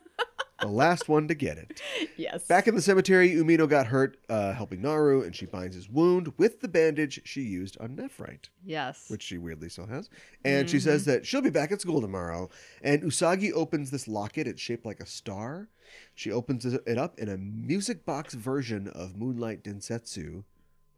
[0.63, 1.81] the last one to get it.
[2.17, 2.45] yes.
[2.47, 6.33] Back in the cemetery, Umino got hurt uh, helping Naru, and she binds his wound
[6.37, 9.05] with the bandage she used on Nephrite Yes.
[9.09, 10.09] which she weirdly still has.
[10.45, 10.83] And she Mm-hmm.
[10.83, 12.49] says that she'll be back at school tomorrow.
[12.81, 14.47] And Usagi opens this locket.
[14.47, 15.69] It's shaped like a star.
[16.15, 20.43] She opens it up in a music box version of Moonlight Densetsu,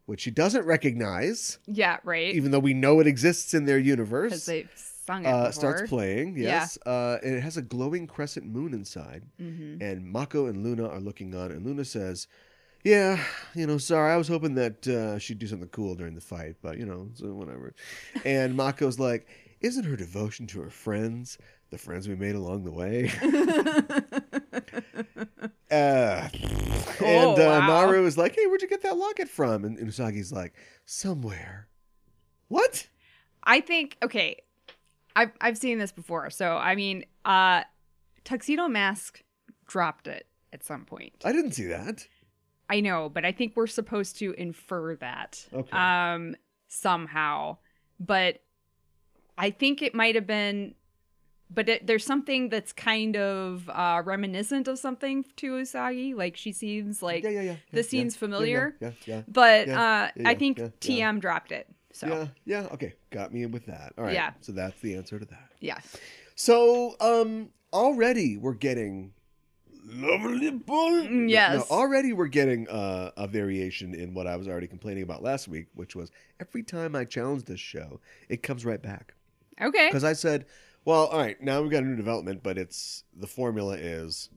[0.06, 2.34] which she doesn't recognize, yeah, right.
[2.34, 4.46] even though we know it exists in their Because universe.
[4.46, 4.70] they've
[5.06, 6.42] sung it Uh, starts playing, Yeah.
[6.48, 6.78] yes.
[6.84, 9.24] Uh, and it has a glowing crescent moon inside.
[9.40, 9.80] Mhm.
[9.80, 12.26] And Mako and Luna are looking on, and Luna says,
[12.84, 13.22] "Yeah,
[13.54, 16.56] you know, sorry, I was hoping that uh, she'd do something cool during the fight,
[16.60, 17.74] but you know, so whatever."
[18.24, 19.26] and Mako's like,
[19.60, 21.38] isn't her devotion to her friends
[21.70, 23.10] the friends we made along the way?
[25.70, 27.66] uh, and uh, Oh, wow.
[27.66, 29.64] Naru is like, hey, where'd you get that locket from?
[29.64, 31.68] And, and Usagi's like, somewhere.
[32.48, 32.86] What?
[33.42, 34.36] I think okay.
[35.16, 36.30] I've I've seen this before.
[36.30, 37.62] So I mean, uh
[38.24, 39.22] Tuxedo Mask
[39.66, 41.14] dropped it at some point.
[41.24, 42.06] I didn't see that.
[42.68, 45.76] I know, but I think we're supposed to infer that Okay.
[45.76, 46.36] um
[46.68, 47.56] somehow.
[47.98, 48.42] But
[49.38, 50.74] I think it might have been
[51.48, 56.14] but it, there's something that's kind of uh reminiscent of something to Usagi.
[56.14, 57.82] Like she seems like yeah, yeah, yeah.
[57.82, 58.76] seems yeah, familiar.
[58.80, 61.68] Yeah, yeah, but uh I think TM dropped it.
[61.96, 62.26] So yeah,
[62.62, 62.68] yeah.
[62.74, 63.92] Okay, got me in with that.
[63.96, 64.12] All right.
[64.12, 64.32] Yeah.
[64.42, 65.48] So that's the answer to that.
[65.60, 65.96] Yes.
[66.34, 69.12] So, um, already we're getting
[69.86, 70.90] lovely bull.
[71.06, 71.56] Mm, yes.
[71.70, 75.48] No, already we're getting uh, a variation in what I was already complaining about last
[75.48, 79.14] week, which was every time I challenge this show, it comes right back.
[79.60, 79.88] Okay.
[79.88, 80.44] Because I said,
[80.84, 84.28] well, all right, now we've got a new development, but it's the formula is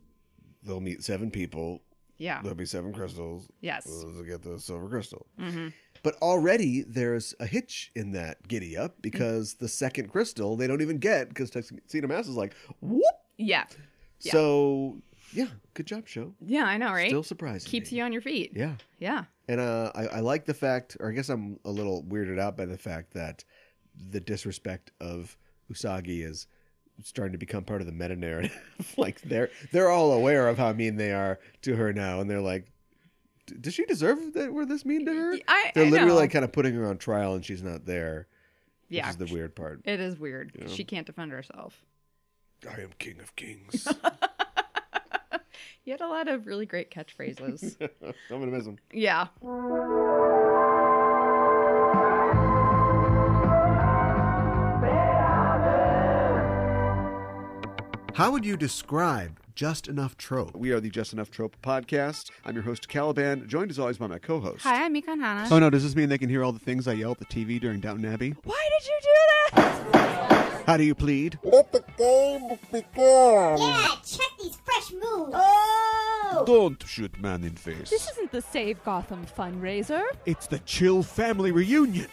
[0.63, 1.81] they'll meet seven people,
[2.17, 2.41] Yeah.
[2.41, 3.83] there'll be seven crystals, Yes.
[3.85, 5.25] they'll get the silver crystal.
[5.37, 5.67] hmm
[6.03, 10.81] But already there's a hitch in that giddy up because the second crystal they don't
[10.81, 13.03] even get because Tuxedo Mask is like, whoop.
[13.37, 13.65] Yeah.
[14.21, 14.31] Yeah.
[14.31, 16.33] So yeah, good job, show.
[16.43, 17.07] Yeah, I know, right?
[17.09, 17.69] Still surprising.
[17.69, 17.99] Keeps me.
[17.99, 18.51] you on your feet.
[18.55, 19.25] Yeah, Yeah.
[19.47, 22.57] and uh, I, I like the fact, or I guess I'm a little weirded out
[22.57, 23.43] by the fact that
[24.09, 25.37] the disrespect of
[25.71, 26.47] Usagi is
[27.03, 28.59] starting to become part of the meta narrative.
[28.97, 32.41] like they're they're all aware of how mean they are to her now, and they're
[32.41, 32.71] like, "D-
[33.49, 35.37] does she deserve that we're this mean to her?
[35.47, 36.19] I, They're I literally know.
[36.19, 38.27] like kind of putting her on trial, and she's not there.
[38.89, 39.07] yeah.
[39.07, 39.81] Which is the weird part.
[39.85, 40.51] It is weird.
[40.59, 40.67] Yeah.
[40.67, 41.83] She can't defend herself.
[42.69, 43.87] I am king of kings.
[45.85, 47.75] You had a lot of really great catchphrases.
[48.03, 48.77] I'm gonna miss them.
[48.93, 49.27] yeah.
[58.15, 60.55] How would you describe Just Enough Trope?
[60.55, 62.31] We are the Just Enough Trope podcast.
[62.45, 64.63] I'm your host, Caliban, joined as always by my co-host.
[64.63, 65.49] Hi, I'm Mikan Hana.
[65.51, 67.25] Oh no, does this mean they can hear all the things I yell at the
[67.25, 68.35] TV during Downton Abbey?
[68.45, 69.09] Why did you do
[69.57, 70.63] that?
[70.65, 71.39] How do you plead?
[71.43, 73.57] Let the game begin.
[73.59, 75.33] Yeah, check these fresh moves.
[75.35, 76.43] Oh!
[76.47, 77.89] Don't shoot man in face.
[77.89, 80.03] This isn't the Save Gotham fundraiser.
[80.25, 82.07] It's the Chill Family Reunion.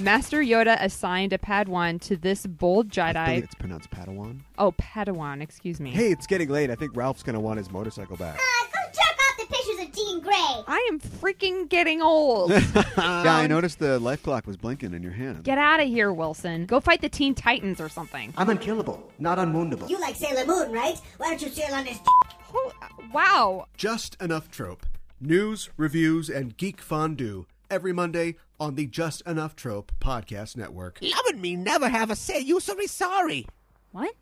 [0.00, 3.26] Master Yoda assigned a Padawan to this bold I Jedi.
[3.26, 4.40] believe it's pronounced Padawan.
[4.58, 5.90] Oh, Padawan, excuse me.
[5.90, 6.70] Hey, it's getting late.
[6.70, 8.36] I think Ralph's gonna want his motorcycle back.
[8.36, 10.64] Uh, go jerk off the pictures of Jean Grey.
[10.66, 12.50] I am freaking getting old.
[12.50, 12.62] yeah,
[12.96, 15.44] I noticed the life clock was blinking in your hand.
[15.44, 16.64] Get out of here, Wilson.
[16.66, 18.32] Go fight the Teen Titans or something.
[18.38, 19.90] I'm unkillable, not unwoundable.
[19.90, 20.96] You like Sailor Moon, right?
[21.18, 21.98] Why don't you sail on his
[22.52, 22.72] Oh,
[23.12, 23.66] wow.
[23.76, 24.86] Just Enough Trope.
[25.20, 30.98] News, reviews, and geek fondue every Monday on the Just Enough Trope Podcast Network.
[31.00, 33.46] Loving me never have a say you so sorry.
[33.90, 34.14] What?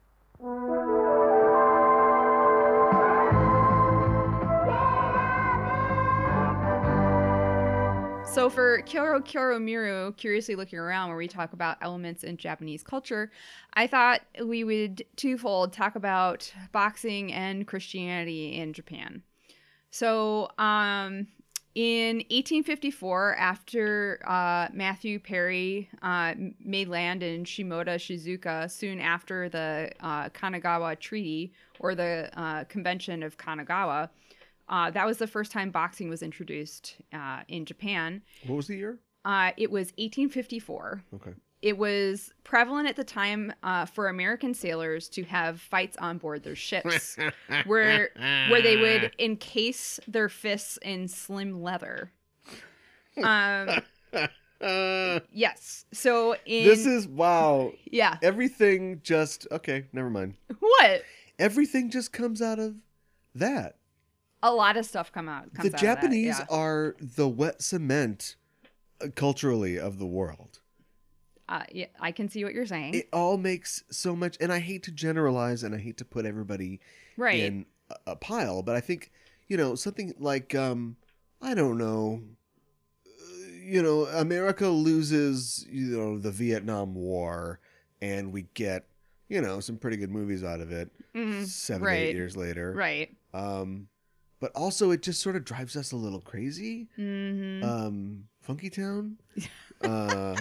[8.33, 12.85] So for Kyoro Kyoro Miru, curiously looking around where we talk about elements in Japanese
[12.85, 13.33] culture,
[13.75, 19.23] I thought we would twofold talk about boxing and Christianity in Japan.
[19.91, 21.27] So, um,
[21.75, 29.91] in 1854, after uh, Matthew Perry uh, made land in Shimoda, Shizuoka, soon after the
[30.01, 34.09] uh, Kanagawa Treaty or the uh, Convention of Kanagawa,
[34.69, 38.23] uh, that was the first time boxing was introduced uh, in Japan.
[38.47, 38.99] What was the year?
[39.25, 41.33] Uh, it was 1854 Okay.
[41.61, 46.45] It was prevalent at the time uh, for American sailors to have fights on board
[46.45, 47.17] their ships,
[47.67, 48.11] where
[48.49, 52.13] where they would encase their fists in slim leather.
[53.23, 53.81] Um,
[54.61, 55.85] Uh, yes.
[55.93, 57.73] So in this is wow.
[57.91, 58.19] yeah.
[58.23, 59.87] Everything just okay.
[59.93, 60.35] Never mind.
[60.59, 61.03] What?
[61.39, 62.77] Everything just comes out of
[63.35, 63.77] that.
[64.43, 65.53] A lot of stuff come out.
[65.55, 68.37] Comes the out Japanese Of that, are the wet cement
[69.01, 70.61] uh, culturally of the world.
[71.49, 71.87] Uh, yeah.
[71.99, 72.95] I can see what you're saying.
[72.95, 76.27] It all makes so much, and I hate to generalize, and I hate to put
[76.27, 76.81] everybody
[77.17, 77.41] right.
[77.41, 79.11] in a, a pile, but I think
[79.47, 80.97] you know something like um,
[81.41, 82.21] I don't know,
[83.07, 87.61] uh, you know, America loses you know the Vietnam War,
[88.03, 88.87] and we get
[89.29, 90.91] you know some pretty good movies out of it.
[91.15, 91.47] Mhm.
[91.47, 92.09] Seven Right.
[92.09, 93.15] eight years later, Right.
[93.33, 93.89] Um,
[94.41, 96.89] but also it just sort of drives us a little crazy.
[96.97, 99.19] hmm Um, Funky Town,
[99.83, 100.37] uh,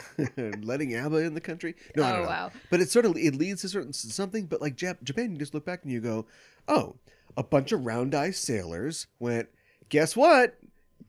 [0.62, 1.74] letting ABBA in the country.
[1.96, 2.50] No, oh wow.
[2.70, 4.46] But it sort of it leads to certain something.
[4.46, 6.26] But like Jap- Japan, you just look back and you go,
[6.68, 6.96] oh,
[7.36, 9.48] a bunch of round eye sailors went.
[9.88, 10.58] Guess what?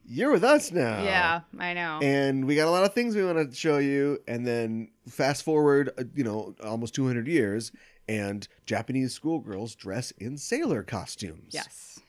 [0.05, 1.01] you're with us now.
[1.01, 1.99] Yeah, I know.
[2.01, 4.19] And we got a lot of things we want to show you.
[4.27, 7.71] And then fast forward, uh, you know, almost 200 years,
[8.09, 11.51] and Japanese schoolgirls dress in sailor costumes.
[11.53, 11.99] yes,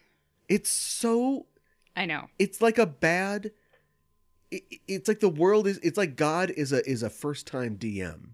[0.49, 1.47] It's so,
[1.95, 2.29] I know.
[2.39, 3.53] it's like a bad,
[4.55, 7.77] it, it's like the world is, it's like God is a, is a first time
[7.77, 8.31] DM.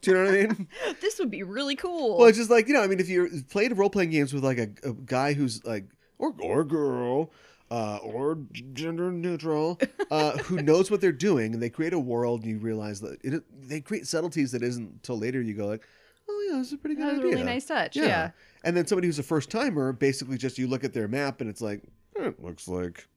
[0.00, 0.68] Do you know what I mean?
[1.00, 2.18] This would be really cool.
[2.18, 4.44] Well, it's just like, you know, I mean, if you played role playing games with
[4.44, 5.84] like a, a guy who's like,
[6.18, 7.30] or, or girl,
[7.70, 8.38] uh, or
[8.72, 9.78] gender neutral,
[10.10, 13.18] uh, who knows what they're doing, and they create a world, and you realize that
[13.22, 15.86] it, they create subtleties that isn't until later you go like,
[16.28, 17.32] oh yeah, this is a pretty good that was a idea.
[17.32, 17.96] really nice touch.
[17.96, 18.30] Yeah.
[18.64, 21.50] And then somebody who's a first timer, basically just you look at their map and
[21.50, 21.82] it's like,
[22.16, 23.08] it looks like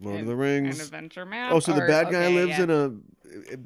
[0.00, 0.80] Lord of An- the An Rings.
[0.80, 1.52] adventure map.
[1.52, 2.62] Oh, so the or- bad guy okay, lives yeah.
[2.64, 2.92] in a,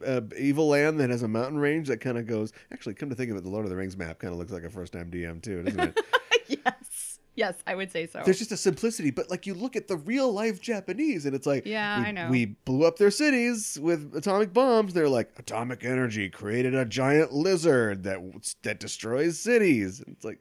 [0.05, 2.53] a, a evil land that has a mountain range that kind of goes.
[2.73, 4.53] Actually, come to think of it, the Lord of the Rings map kind of looks
[4.53, 6.01] like a first time DM too, doesn't it?
[6.64, 8.23] yes, yes, I would say so.
[8.25, 11.47] There's just a simplicity, but like you look at the real life Japanese, and it's
[11.47, 12.29] like, Yeah, we, I know.
[12.31, 14.93] We blew up their cities with atomic bombs.
[14.95, 18.19] They're like, atomic energy created a giant lizard that
[18.62, 20.03] that destroys cities.
[20.07, 20.40] It's like,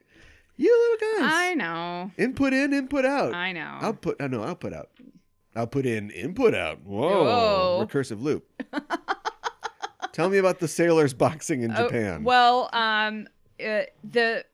[0.56, 1.32] you little guys.
[1.32, 2.10] I know.
[2.18, 3.34] Input in, input out.
[3.34, 3.78] I know.
[3.80, 4.20] Output.
[4.20, 4.42] I know.
[4.42, 4.90] Output out.
[5.56, 6.80] Output in, input out.
[6.84, 7.24] Whoa.
[7.24, 7.86] Whoa.
[7.86, 8.48] Recursive loop.
[10.12, 12.24] Tell me about the sailors boxing in Oh, Japan.
[12.24, 13.26] well, um,
[13.64, 14.44] uh, the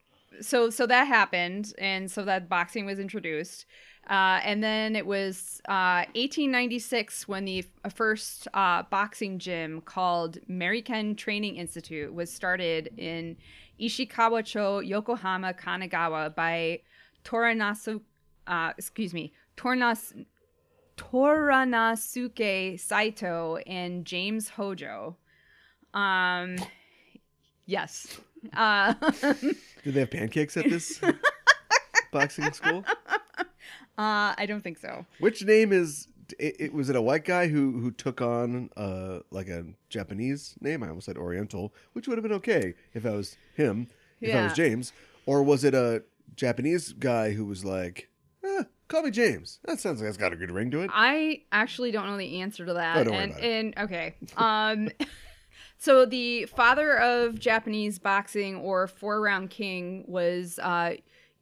[0.40, 3.64] so so that happened, and so that boxing was introduced,
[4.10, 10.38] uh, and then it was uh, 1896 when the f- first uh, boxing gym called
[10.48, 13.36] Mariken Training Institute was started in
[13.80, 16.80] Ishikawa-cho, Yokohama, Kanagawa by
[17.24, 18.00] Toranasu,
[18.46, 20.12] uh, excuse me, Tornas.
[20.96, 25.16] Toranasuke Saito and James Hojo.
[25.94, 26.56] Um,
[27.66, 28.18] yes.
[28.54, 31.00] Uh, Did they have pancakes at this
[32.12, 32.84] boxing school?
[33.98, 35.06] uh, I don't think so.
[35.20, 36.08] Which name is?
[36.40, 40.56] It, it was it a white guy who who took on uh like a Japanese
[40.60, 40.82] name?
[40.82, 43.88] I almost said Oriental, which would have been okay if I was him,
[44.20, 44.92] if I was James,
[45.24, 46.02] or was it a
[46.34, 48.08] Japanese guy who was like,
[48.44, 49.58] eh, call me James?
[49.64, 50.90] That sounds like it's got a good ring to it.
[50.92, 52.96] I actually don't know the answer to that.
[52.98, 53.50] Oh, don't worry and about it.
[53.50, 54.14] and okay.
[54.36, 54.88] Um
[55.78, 60.94] so the father of Japanese boxing or four round king was uh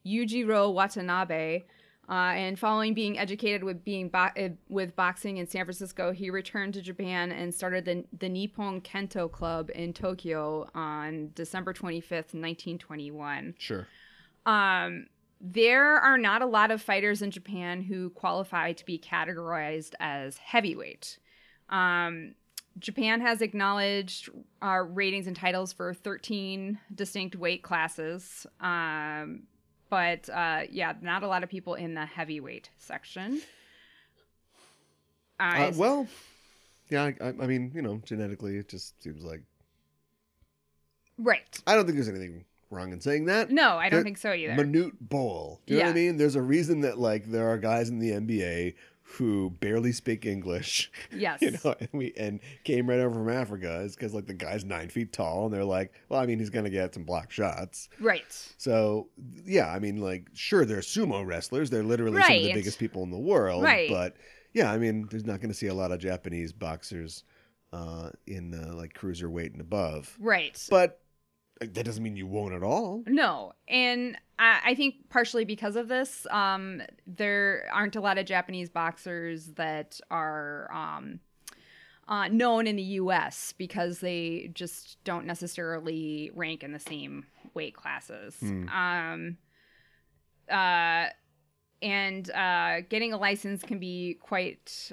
[0.05, 1.63] Yujiro Watanabe.
[2.07, 6.29] Uh, and following being educated with being bo- uh, with boxing in San Francisco, he
[6.29, 12.35] returned to Japan and started the the Nippon Kento Club in Tokyo on December 25th,
[12.35, 13.55] 1921.
[13.57, 13.87] Sure.
[14.45, 15.07] Um,
[15.41, 20.37] there are not a lot of fighters in Japan who qualify to be categorized as
[20.37, 21.19] heavyweight.
[21.69, 22.35] Um,
[22.79, 24.29] Japan has acknowledged
[24.61, 28.45] uh, ratings and titles for 13 distinct weight classes.
[28.59, 29.43] Um,
[29.89, 33.41] but uh, yeah, not a lot of people in the heavyweight section.
[35.39, 36.07] Uh, well,
[36.89, 37.03] yeah.
[37.03, 39.41] I, I I mean, you know, genetically, it just seems like
[41.17, 41.61] right.
[41.67, 42.45] I don't think there's anything
[42.75, 43.49] wrong in saying that.
[43.49, 44.55] No, I don't There- think so either.
[44.55, 45.61] Minute bowl.
[45.65, 46.17] Do you know what I mean?
[46.17, 48.75] There's a reason that like there are guys in the NBA
[49.07, 50.91] who barely speak English.
[51.15, 51.41] yes.
[51.41, 54.65] You know, and we and came right over from Africa is because like the guy's
[54.65, 57.87] nine feet tall, and they're like, well, I mean, he's gonna get some block shots.
[57.99, 58.25] Right.
[58.57, 59.09] So
[59.45, 61.69] yeah, I mean, like, sure, they're sumo wrestlers.
[61.69, 63.63] They're literally some of the biggest people in the world.
[63.63, 63.89] Right.
[63.89, 64.15] But
[64.53, 67.23] yeah, I mean, there's not going to see a lot of Japanese boxers
[67.73, 70.15] uh, in uh, like cruiserweight and above.
[70.19, 70.57] Right.
[70.69, 71.01] But
[71.59, 73.03] that doesn't mean you won't at all.
[73.07, 78.25] No, and I, I think partially because of this, um, there aren't a lot of
[78.25, 81.19] Japanese boxers that are um,
[82.07, 83.53] uh, known in the U.S.
[83.57, 88.35] because they just don't necessarily rank in the same weight classes.
[88.39, 88.69] Hmm.
[88.69, 89.37] Um,
[90.49, 91.07] uh,
[91.81, 94.91] and uh, getting a license can be quite.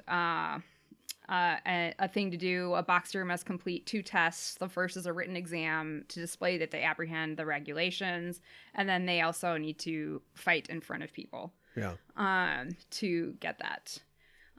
[1.32, 2.74] Uh, a, a thing to do.
[2.74, 4.56] A boxer must complete two tests.
[4.56, 8.42] The first is a written exam to display that they apprehend the regulations,
[8.74, 11.94] and then they also need to fight in front of people Yeah.
[12.18, 13.98] um, to get that.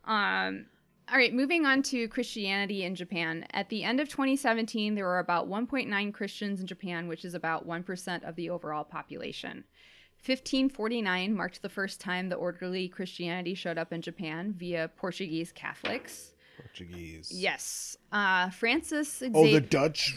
[0.06, 0.66] Um,
[1.12, 3.46] all right, moving on to Christianity in Japan.
[3.54, 7.68] At the end of 2017, there were about 1.9 Christians in Japan, which is about
[7.68, 9.66] 1% of the overall population.
[10.26, 16.33] 1549 marked the first time the orderly Christianity showed up in Japan via Portuguese Catholics.
[16.64, 17.32] Portuguese.
[17.32, 17.98] Yes.
[18.12, 19.38] Uh, Francis Xavier.
[19.38, 20.16] Oh, the Dutch.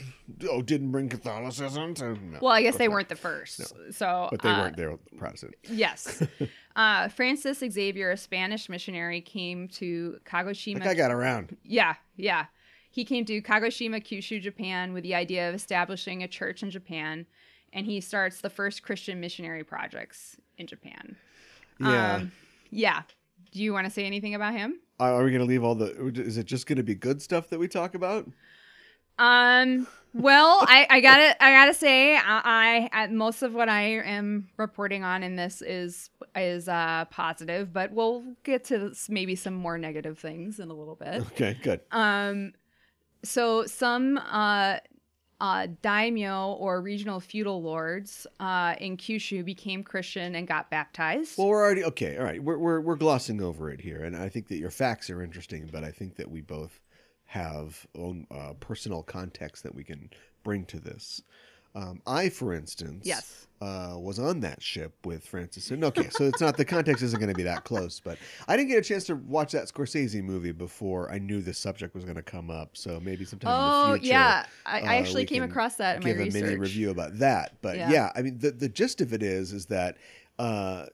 [0.48, 2.14] Oh, didn't bring Catholicism to.
[2.14, 2.38] No.
[2.40, 3.72] well, I guess they weren't the first.
[3.92, 4.76] So, But they uh, weren't.
[4.76, 5.54] They were Protestant.
[5.64, 6.22] Yes.
[6.76, 10.82] uh, Francis Xavier, a Spanish missionary, came to Kagoshima.
[10.82, 11.56] Guy got around.
[11.64, 12.46] Yeah, yeah.
[12.90, 17.26] He came to Kagoshima, Kyushu, Japan with the idea of establishing a church in Japan,
[17.72, 21.16] and he starts the first Christian missionary projects in Japan.
[21.78, 22.14] Yeah.
[22.14, 22.32] Um,
[22.70, 23.02] yeah.
[23.56, 24.80] Do you want to say anything about him?
[25.00, 26.12] Are we going to leave all the?
[26.14, 28.30] Is it just going to be good stuff that we talk about?
[29.18, 29.86] Um.
[30.12, 35.04] Well, I, I gotta I gotta say I, I most of what I am reporting
[35.04, 40.18] on in this is is uh positive, but we'll get to maybe some more negative
[40.18, 41.22] things in a little bit.
[41.32, 41.80] Okay, good.
[41.92, 42.52] Um,
[43.24, 44.80] so some uh,
[45.40, 51.36] uh, daimyo or regional feudal lords uh, in Kyushu became Christian and got baptized.
[51.36, 52.16] Well, we're already okay.
[52.16, 55.10] All right, we're we're we're glossing over it here, and I think that your facts
[55.10, 56.80] are interesting, but I think that we both
[57.26, 60.10] have own uh, personal context that we can
[60.44, 61.22] bring to this.
[61.76, 63.46] Um, I, for instance, Yes.
[63.60, 65.70] uh, was on that ship with Francis.
[65.70, 68.18] And okay, so it's not the context isn't going to be that close, but
[68.48, 71.94] I didn't get a chance to watch that Scorsese movie before I knew this subject
[71.94, 72.78] was going to come up.
[72.78, 74.14] So maybe sometime in oh the future.
[74.14, 76.88] yeah, I, I uh, actually we came across that in my give a mini review
[76.90, 77.58] about that.
[77.60, 77.90] But Yeah.
[77.90, 79.98] yeah, I mean, the the gist of it is is that
[80.38, 80.86] uh,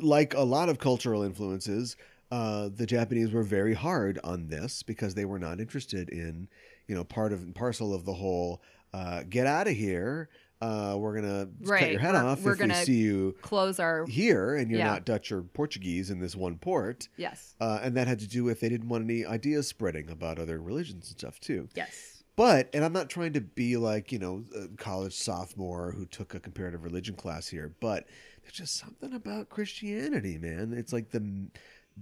[0.00, 1.96] like a lot of cultural influences,
[2.30, 6.48] uh, the Japanese were very hard on this because they were not interested in
[6.86, 8.62] you know part of and parcel of the whole
[8.92, 10.28] uh, get out of here.
[10.60, 14.04] Uh, we're gonna cut your head we're- off we're if we see you Close our
[14.06, 14.88] here and you're Yeah.
[14.88, 17.08] not Dutch or Portuguese in this one port.
[17.16, 20.38] yes, Uh, and that had to do with they didn't want any ideas spreading about
[20.38, 21.68] other religions and stuff too.
[21.74, 26.04] yes, But, and I'm not trying to be like, you know, a college sophomore who
[26.04, 28.06] took a comparative religion class here, but
[28.42, 30.74] there's just something about Christianity, man.
[30.74, 31.48] It's like the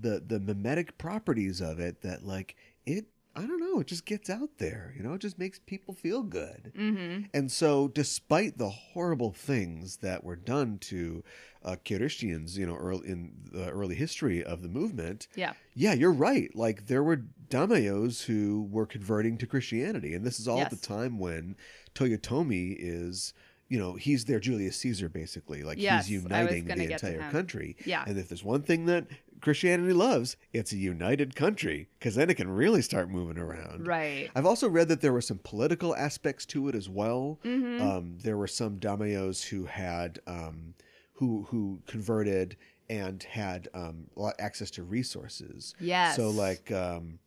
[0.00, 3.06] the the mimetic properties of it that like it
[3.38, 6.22] I don't know, it just gets out there, you know, it just makes people feel
[6.22, 6.72] good.
[6.76, 7.24] mm-hmm.
[7.32, 11.22] And so, despite the horrible things that were done to
[11.64, 16.12] uh, Christians, you know, early in the early history of the movement, yeah, yeah, you're
[16.12, 16.54] right.
[16.54, 20.76] Like there were daimyos who were converting to Christianity, and this is all at the
[20.76, 21.56] time when
[21.94, 23.34] Toyotomi is,
[23.68, 25.62] you know, he's their Julius Caesar basically.
[25.62, 27.76] Like Yes, he's uniting the entire country.
[27.84, 28.04] Yeah.
[28.06, 29.06] And if there's one thing that
[29.40, 33.86] Christianity loves, it's a united country because then it can really start moving around.
[33.86, 37.38] right, I've also read that there were some political aspects to it as well.
[37.44, 37.80] Mhm.
[37.80, 40.74] Um, there were some daimyos who had um,
[41.14, 42.56] who who converted
[42.90, 45.74] and had um, a lot- access to resources.
[45.78, 46.16] yes.
[46.16, 47.18] So like um,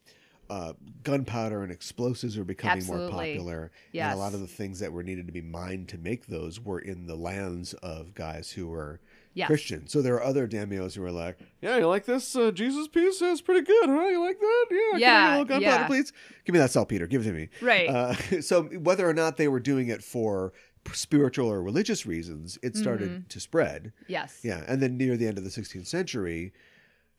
[0.49, 3.33] uh, gunpowder and explosives were becoming more Absolutely.
[3.35, 6.25] popular, and a lot of the things that were needed to be mined to make
[6.27, 8.99] those were in the lands of guys who were.
[9.33, 9.47] Yes.
[9.47, 9.87] Christian.
[9.87, 13.19] So there are other daimyos who are like, "Yeah, you like this uh, Jesus piece?
[13.19, 14.07] That's pretty good, huh?
[14.07, 14.65] You like that?
[14.71, 15.87] Yeah, can I get Yeah, a little gunpowder, yeah.
[15.87, 16.13] please.
[16.45, 17.07] Give me that saltpeter.
[17.07, 20.51] Give it to me." right, Uh, so whether or not they were doing it for
[20.93, 23.27] spiritual or religious reasons, it started Mm-hmm.
[23.29, 23.93] to spread.
[24.07, 26.53] yes, Yeah, and then near the end of the 16th century,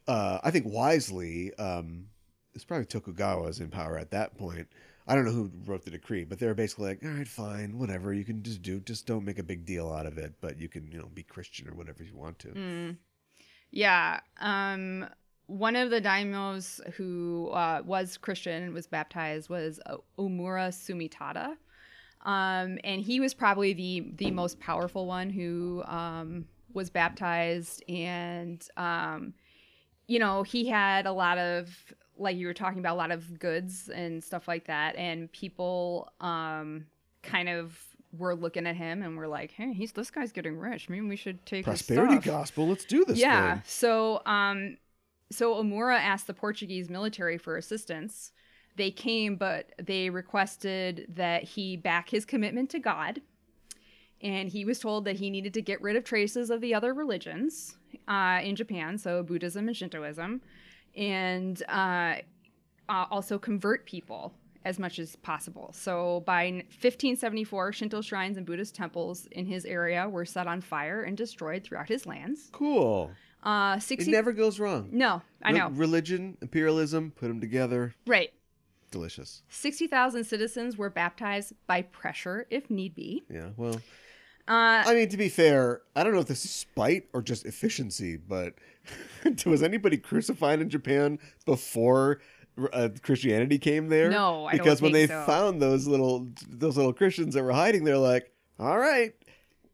[0.08, 2.06] uh, I think wisely, um,
[2.54, 4.66] it's probably Tokugawa's in power at that point.
[5.06, 7.78] I don't know who wrote the decree, but they were basically like, "All right, fine,
[7.78, 8.12] whatever.
[8.12, 8.80] You can just do.
[8.80, 10.34] Just don't make a big deal out of it.
[10.40, 12.96] But you can, you know, be Christian or whatever you want to." Mm.
[13.70, 14.20] Yeah.
[14.40, 15.06] Um,
[15.46, 21.56] one of the daimyos who uh, was Christian and was baptized was uh, Omura Sumitada.
[22.24, 28.64] Um, and he was probably the the most powerful one who um, was baptized, and
[28.76, 29.34] um,
[30.06, 31.92] you know he had a lot of
[32.22, 36.10] like you were talking about a lot of goods and stuff like that, and people
[36.20, 36.86] um,
[37.22, 37.78] kind of
[38.16, 40.88] were looking at him and were like, "Hey, he's this guy's getting rich.
[40.88, 42.68] Maybe we should take his Prosperity stuff." gospel.
[42.68, 43.18] Let's do this.
[43.18, 43.62] yeah thing.
[43.66, 44.76] so um
[45.30, 48.32] so omura asked the portuguese military for assistance
[48.76, 53.22] they came but they requested that he back his commitment to god
[54.20, 56.92] and he was told that he needed to get rid of traces of the other
[56.92, 57.76] religions
[58.08, 60.42] uh, in japan so buddhism and shintoism
[60.96, 62.16] and uh,
[62.88, 64.32] uh, also convert people
[64.64, 65.70] as much as possible.
[65.72, 71.02] So by 1574, Shinto shrines and Buddhist temples in his area were set on fire
[71.02, 72.48] and destroyed throughout his lands.
[72.52, 73.10] Cool.
[73.42, 74.88] Uh, It 60 never goes wrong.
[74.92, 75.70] No, I Re- know.
[75.70, 77.94] religion, imperialism, put them together.
[78.06, 78.32] right.
[78.92, 79.42] Delicious.
[79.48, 83.22] 60,000 citizens were baptized by pressure if need be.
[83.30, 83.48] Yeah.
[83.56, 83.80] Well,
[84.52, 87.46] Uh, I mean, to be fair, I don't know if this is spite or just
[87.46, 88.54] efficiency, but
[89.46, 92.20] was anybody crucified in Japan before
[92.72, 94.10] uh, Christianity came there?
[94.10, 95.24] No, I don't because when they so.
[95.24, 99.14] found those little those little Christians that were hiding, they're like, "All right,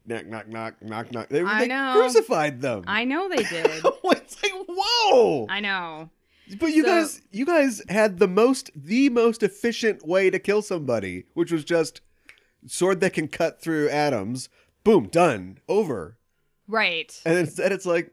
[0.06, 1.94] knock, knock, knock, knock, knock." They, I they know.
[1.96, 2.84] crucified them.
[2.86, 3.66] I know they did.
[3.84, 5.46] it's like whoa!
[5.50, 6.10] I know.
[6.60, 10.62] But you So- guys, you guys had the most, the most efficient way to kill
[10.62, 12.00] somebody, which was just
[12.66, 14.48] sword that can cut through atoms.
[14.88, 16.16] Boom, done, over.
[16.66, 17.12] Right.
[17.26, 18.10] And instead, it's like,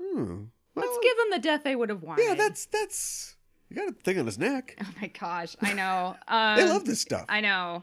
[0.00, 0.44] hmm,
[0.76, 2.24] well, Let's give them the death they would have wanted.
[2.24, 3.34] yeah, that's that's
[3.68, 4.76] you got a thing on his neck.
[4.80, 6.14] Oh my gosh, I know.
[6.28, 7.24] Um, They love this stuff.
[7.28, 7.82] I know.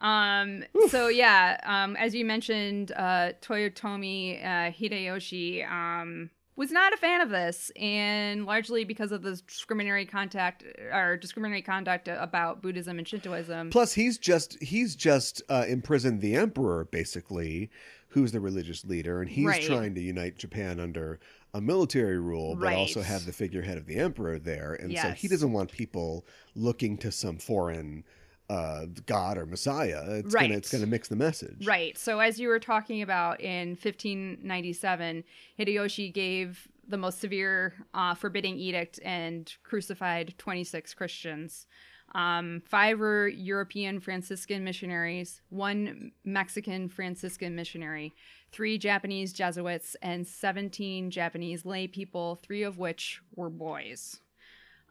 [0.00, 6.96] Um, so yeah, um, as you mentioned, uh, Toyotomi uh, Hideyoshi um, was not a
[6.96, 12.98] fan of this, and largely because of the discriminatory contact or discriminatory conduct about Buddhism
[12.98, 13.70] and Shintoism.
[13.70, 17.70] Plus, he's just he's just uh, imprisoned the emperor, basically,
[18.08, 19.62] who's the religious leader, and he's Right.
[19.62, 21.18] trying to unite Japan under
[21.52, 25.28] a military rule, but also have the figurehead of the emperor there, and so he
[25.28, 26.24] doesn't want people
[26.54, 28.04] looking to some foreign
[28.50, 30.02] uh, god or messiah.
[30.06, 31.66] It's gonna it's gonna mix the message.
[31.66, 31.96] Right.
[31.96, 35.24] So as you were talking about in 1597,
[35.58, 41.66] Hideyoshi gave the most severe uh, forbidding edict and crucified 26 Christians.
[42.14, 48.14] Um, five were European Franciscan missionaries, one Mexican Franciscan missionary,
[48.52, 54.20] three Japanese Jesuits, and 17 Japanese lay people, three of which were boys.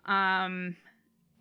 [0.06, 0.76] Um,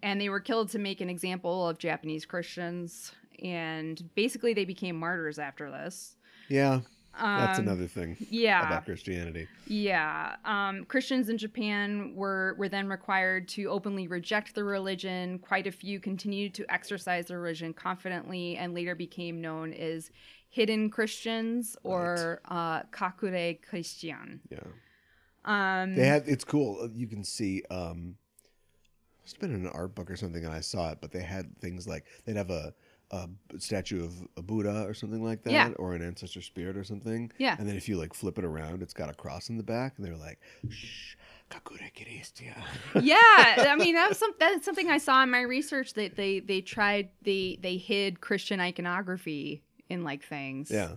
[0.03, 3.13] and they were killed to make an example of Japanese Christians.
[3.43, 6.17] And basically, they became martyrs after this.
[6.49, 6.81] Yeah,
[7.15, 9.49] that's Um, another thing Yeah, about Christianity.
[9.67, 10.37] yeah.
[10.45, 15.39] Um, Christians in Japan were were then required to openly reject the religion.
[15.39, 20.11] Quite a few continued to exercise the religion confidently, and later became known as
[20.49, 24.41] hidden Christians or uh, kakure Christian.
[24.51, 24.61] Yeah.
[25.45, 26.89] Um, They had it's cool.
[26.95, 28.17] You can see um
[29.23, 31.23] must have been in an art book or something and I saw it, but they
[31.23, 32.75] had things like they'd have a
[33.15, 35.69] a statue of a Buddha or something like that, Yeah.
[35.77, 37.31] or an ancestor spirit or something.
[37.37, 37.57] Yeah.
[37.59, 39.99] And then if you like flip it around, it's got a cross in the back,
[39.99, 40.39] and they were like,
[40.71, 41.17] "Shh,
[41.51, 42.57] kakure kiristia."
[43.03, 43.17] yeah,
[43.69, 46.63] I mean that was some, that's something I saw in my research that they they
[46.63, 50.71] tried they they hid Christian iconography in like things.
[50.71, 50.93] yeah.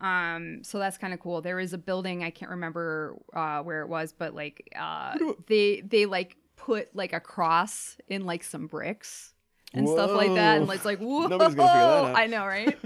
[0.00, 1.40] Um, so that's kind of cool.
[1.40, 5.16] There is a building I can't remember uh, where it was, but like uh,
[5.48, 6.36] they they like
[6.66, 9.32] put like a cross in like some bricks
[9.72, 12.16] and stuff like that, and it's like whoa, Nobody's gonna figure that out.
[12.16, 12.76] I know, right?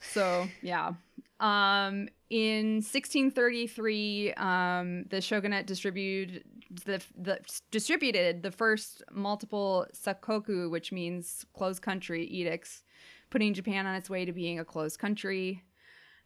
[0.12, 0.92] so yeah.
[1.38, 6.44] Um, in 1633, um, the shogunate distributed
[6.86, 7.38] the, the
[7.70, 12.82] distributed the first multiple sakoku, which means closed country edicts,
[13.28, 15.62] putting Japan on its way to being a closed country.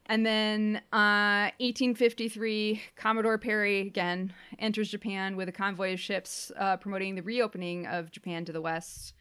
[0.07, 6.77] And then uh, 1853, Commodore Perry again enters Japan with a convoy of ships uh,
[6.77, 9.13] promoting the reopening of Japan to the west.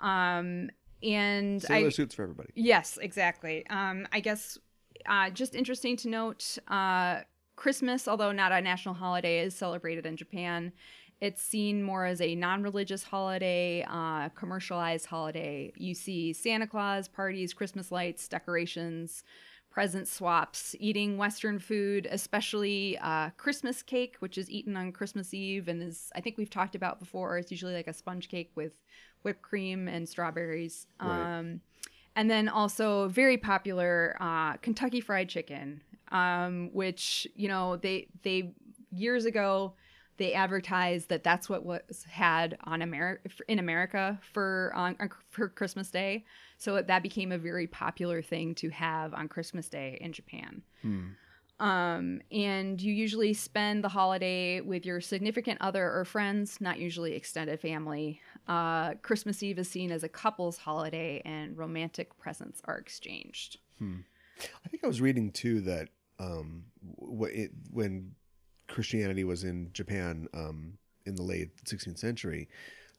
[0.00, 0.70] Um,
[1.02, 2.50] and Sailor I, suits for everybody.
[2.54, 3.66] Yes, exactly.
[3.68, 4.58] Um, I guess
[5.06, 7.20] uh, just interesting to note uh,
[7.56, 10.72] Christmas, although not a national holiday, is celebrated in Japan.
[11.20, 15.72] It's seen more as a non religious holiday, uh, commercialized holiday.
[15.76, 19.22] You see Santa Claus, parties, Christmas lights, decorations,
[19.74, 25.66] present swaps, eating Western food, especially uh, Christmas cake, which is eaten on Christmas Eve
[25.66, 27.38] and is, I think we've talked about before.
[27.38, 28.70] It's usually like a sponge cake with
[29.22, 30.86] whipped cream and strawberries.
[31.02, 31.38] Right.
[31.38, 31.60] Um,
[32.14, 35.80] and then also very popular uh, Kentucky Fried Chicken,
[36.12, 38.52] um, which you know they they
[38.92, 39.74] years ago
[40.16, 44.96] they advertised that that's what was had on America in America for on
[45.30, 46.24] for Christmas Day.
[46.58, 50.62] So that became a very popular thing to have on Christmas Day in Japan.
[51.60, 57.14] Um, and you usually spend the holiday with your significant other or friends, not usually
[57.14, 58.20] extended family.
[58.48, 63.58] Uh, Christmas Eve is seen as a couple's holiday, and romantic presents are exchanged.
[64.64, 66.64] I think I was reading too that um,
[66.98, 68.14] when
[68.68, 70.74] Christianity was in Japan um,
[71.06, 72.48] in the late 16th century,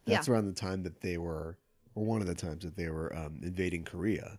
[0.05, 1.57] that's around the time that they were,
[1.95, 4.37] or one of the times that they were um, invading Korea.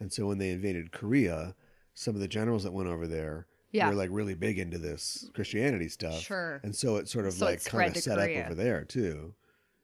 [0.00, 1.54] And so when they invaded Korea,
[1.94, 3.88] some of the generals that went over there Yeah.
[3.88, 6.20] were like really big into this Christianity stuff.
[6.20, 6.60] Sure.
[6.64, 8.40] And so it sort of So like kind of set Korea.
[8.40, 9.34] up over there too.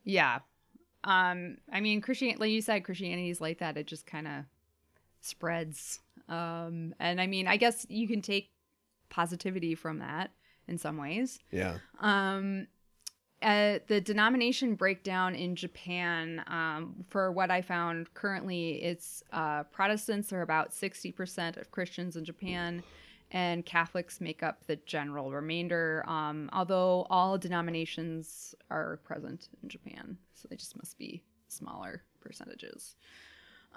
[0.03, 0.41] Yeah.
[1.05, 3.77] Um, I mean, Christian, like you said, Christianity is like that.
[3.77, 4.45] It just kind of
[5.21, 6.01] spreads.
[6.29, 8.51] Um, and I mean, I guess you can take
[9.09, 10.31] positivity from that
[10.71, 11.39] in some ways.
[11.51, 11.79] Yeah.
[12.01, 12.69] Um,
[13.43, 20.33] uh, the denomination breakdown in Japan, um, for what I found currently, it's uh, Protestants
[20.33, 22.83] are about 60% of Christians in Japan,
[23.31, 30.19] and Catholics make up the general remainder, um, although all denominations are present in Japan.
[30.35, 32.97] So they just must be smaller percentages.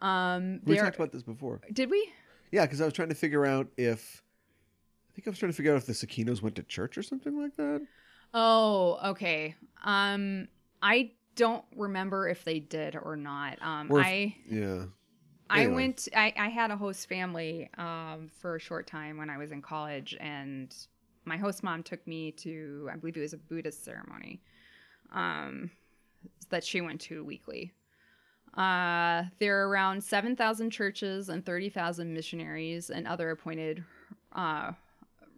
[0.02, 1.62] Um, We talked about this before.
[1.72, 2.10] did we?
[2.52, 4.23] Yeah, because I was trying to figure out if
[5.14, 7.40] think I was trying to figure out if the Tsukinos went to church or something
[7.40, 7.86] like that.
[8.34, 9.56] Oh, okay.
[9.84, 10.48] Um,
[10.82, 13.62] I don't remember if they did or not.
[13.62, 14.86] Um, Or if- I Yeah.
[15.50, 16.08] I went.
[16.16, 19.62] I, I had a host family um for a short time when I was in
[19.62, 20.76] college, and
[21.26, 24.42] my host mom took me to I believe it was a Buddhist ceremony,
[25.12, 25.70] um,
[26.50, 27.72] that she went to weekly.
[28.56, 33.84] Uh, there are around seven thousand churches and thirty thousand missionaries and other appointed
[34.32, 34.72] uh,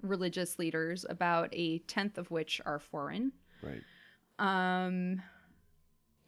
[0.07, 3.31] religious leaders, about a tenth of which are foreign.
[3.61, 3.81] Right.
[4.39, 5.21] Um,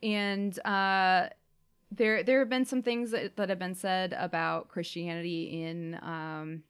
[0.02, 1.30] and uh,
[1.92, 6.64] there there have been some things that, that have been said about Christianity in um,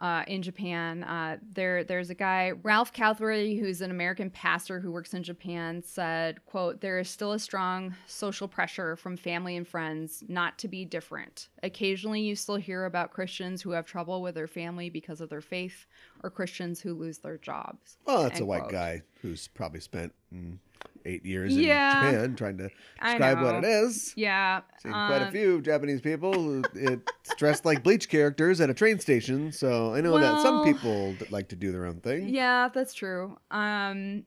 [0.00, 1.04] uh, in Japan.
[1.04, 5.82] Uh, there there's a guy Ralph Calvary who's an American pastor who works in Japan
[5.82, 10.68] said, "quote There is still a strong social pressure from family and friends not to
[10.68, 11.48] be different.
[11.62, 15.42] Occasionally, you still hear about Christians who have trouble with their family because of their
[15.42, 15.86] faith,
[16.22, 18.72] or Christians who lose their jobs." Well, that's a white quote.
[18.72, 20.56] guy who's probably spent mm,
[21.04, 22.08] eight years Yeah.
[22.08, 22.70] in Japan trying to
[23.02, 24.12] describe what it is.
[24.16, 28.70] Yeah, Seen quite a um, few Japanese people who it's dressed like bleach characters at
[28.70, 29.52] a train station.
[29.52, 32.28] So I know that some people like to do their own thing.
[32.28, 33.38] Yeah, that's true.
[33.50, 34.24] Um,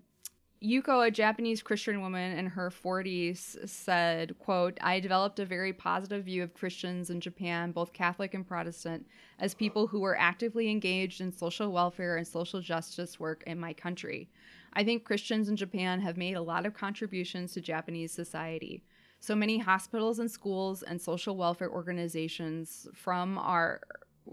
[0.64, 6.24] Yuko, a Japanese Christian woman in her 40s, said, quote, I developed a very positive
[6.24, 9.06] view of Christians in Japan, both Catholic and Protestant,
[9.39, 13.74] as people who were actively engaged in social welfare and social justice work in my
[13.74, 14.30] country.
[14.74, 18.84] I think Christians in Japan have made a lot of contributions to Japanese society.
[19.19, 23.82] So many hospitals and schools and social welfare organizations from our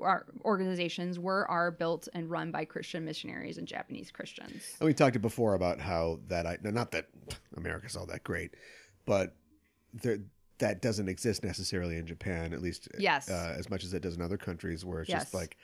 [0.00, 4.62] our organizations were are built and run by Christian missionaries and Japanese Christians.
[4.78, 7.06] And we talked before about how that I not that
[7.56, 8.54] America's all that great,
[9.04, 9.34] but
[9.92, 10.18] there,
[10.58, 13.28] that doesn't exist necessarily in Japan, at least Yes.
[13.28, 15.22] uh, as much as it does in other countries, where it's Yes.
[15.24, 15.56] just like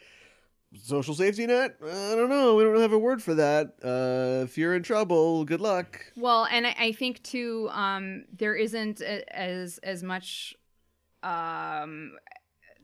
[0.74, 1.76] social safety net.
[1.82, 2.54] I don't know.
[2.54, 3.74] We don't have a word for that.
[3.82, 6.00] Uh, if you're in trouble, good luck.
[6.16, 10.54] Well, and I, think too, um, there isn't as as much
[11.22, 12.12] um,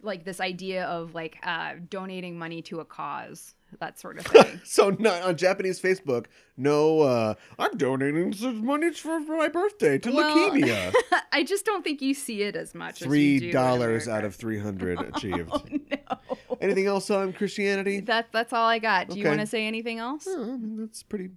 [0.02, 4.60] like this idea of like uh, donating money to a cause, that sort of thing.
[4.64, 7.00] So not on Japanese Facebook, no.
[7.00, 10.92] Uh, I'm donating some money for, for my birthday to Well, leukemia.
[11.32, 13.02] I just don't think you see it as much.
[13.02, 15.48] as you do Three dollars out of three hundred achieved.
[15.52, 16.56] Oh, no.
[16.60, 18.00] Anything else on Christianity?
[18.00, 19.08] That that's all I got.
[19.08, 20.26] Do you want to say anything else?
[20.28, 21.30] I mean, that's pretty,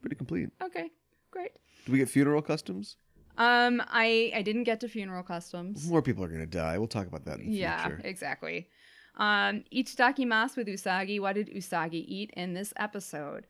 [0.00, 0.50] pretty complete.
[0.62, 0.90] Okay,
[1.30, 1.52] great.
[1.86, 2.96] Do we get funeral customs?
[3.38, 5.88] Um, I I didn't get to funeral customs.
[5.88, 6.76] More people are going to die.
[6.76, 8.00] We'll talk about that in the Yeah, future.
[8.04, 8.68] exactly.
[9.16, 11.20] Um, Itadakimasu with Usagi.
[11.20, 13.46] What did Usagi eat in this episode?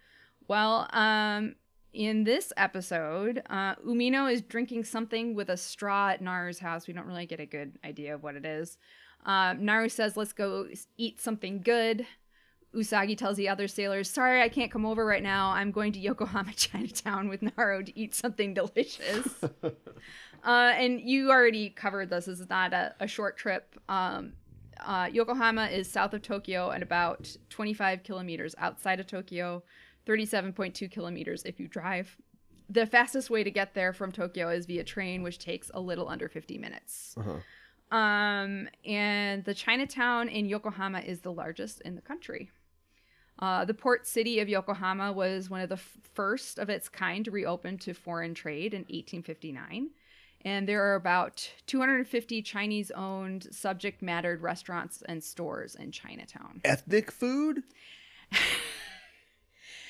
[0.49, 1.55] Well, um,
[1.93, 6.87] in this episode, uh, Umino is drinking something with a straw at Naru's house.
[6.87, 8.79] We don't really get a good idea of what it is.
[9.27, 12.07] Um, Naru says, "Let's go eat something good."
[12.75, 15.51] Usagi tells the other sailors, "Sorry, I can't come over right now.
[15.51, 19.43] I'm going to Yokohama Chinatown with Naru to eat something delicious."
[20.45, 22.27] uh, and you already covered this.
[22.27, 23.79] This is not a, a short trip.
[23.89, 24.35] Um,
[24.83, 29.63] uh, Yokohama is south of Tokyo and about 25 kilometers outside of Tokyo,
[30.07, 32.17] 37.2 kilometers if you drive.
[32.69, 36.09] The fastest way to get there from Tokyo is via train, which takes a little
[36.09, 37.15] under 50 minutes.
[37.19, 37.97] Uh-huh.
[37.97, 42.51] Um, and the Chinatown in Yokohama is the largest in the country.
[43.41, 47.25] Uh, the port city of Yokohama was one of the f- first of its kind
[47.25, 49.91] to reopen to foreign trade in 1859.
[50.45, 56.61] And there are about 250 Chinese owned, subject mattered restaurants and stores in Chinatown.
[56.65, 57.63] Ethnic food?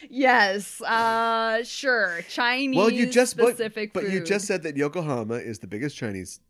[0.09, 2.23] Yes, uh, sure.
[2.29, 5.97] Chinese well, you just but, specific but you just said that Yokohama is the biggest
[5.97, 6.41] Chinese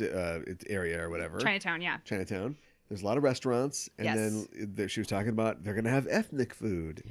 [0.00, 0.38] uh,
[0.68, 1.38] area or whatever.
[1.38, 1.98] Chinatown, yeah.
[2.04, 2.56] Chinatown.
[2.88, 4.46] There's a lot of restaurants, and Yes.
[4.54, 7.02] then she was talking about they're going to have ethnic food.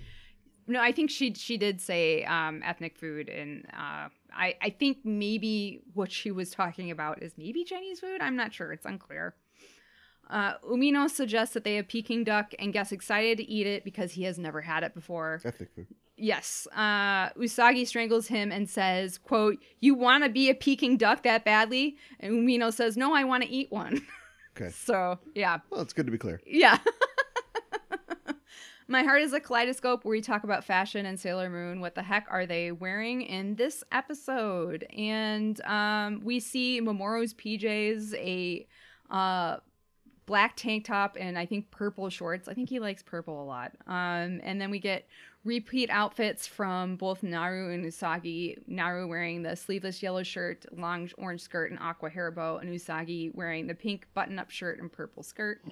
[0.67, 4.99] No, I think she she did say um, ethnic food, and uh, I I think
[5.03, 8.21] maybe what she was talking about is maybe Chinese food.
[8.21, 9.35] I'm not sure; it's unclear.
[10.29, 14.13] Uh, Umino suggests that they have Peking duck and gets excited to eat it because
[14.13, 15.39] he has never had it before.
[15.45, 15.85] Ethnic food.
[16.17, 16.67] Yes.
[16.75, 21.45] Uh, Usagi strangles him and says, "quote You want to be a Peking duck that
[21.45, 24.01] badly?" And Umino says, "No, I want to eat one."
[24.57, 24.69] Okay.
[24.71, 26.39] so yeah, Well, it's good to be clear.
[26.47, 26.77] yeah.
[28.87, 31.81] My Heart is a Kaleidoscope, where we talk about fashion and Sailor Moon.
[31.81, 34.85] What the heck are they wearing in this episode?
[34.95, 38.67] And um, we see Mamoru's PJs, a
[39.09, 39.57] uh,
[40.27, 42.47] black tank top, and I think purple shorts.
[42.47, 43.71] I think he likes purple a lot.
[43.87, 45.07] Um, and then we get
[45.43, 48.59] repeat outfits from both Naru and Usagi.
[48.67, 53.33] Naru wearing the sleeveless yellow shirt, long orange skirt, and aqua hair bow, and Usagi
[53.33, 55.63] wearing the pink button up shirt and purple skirt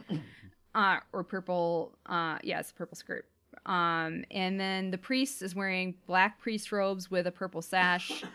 [0.75, 3.25] uh, or purple, uh, yes, purple skirt.
[3.65, 8.23] Um, and then the priest is wearing black priest robes with a purple sash.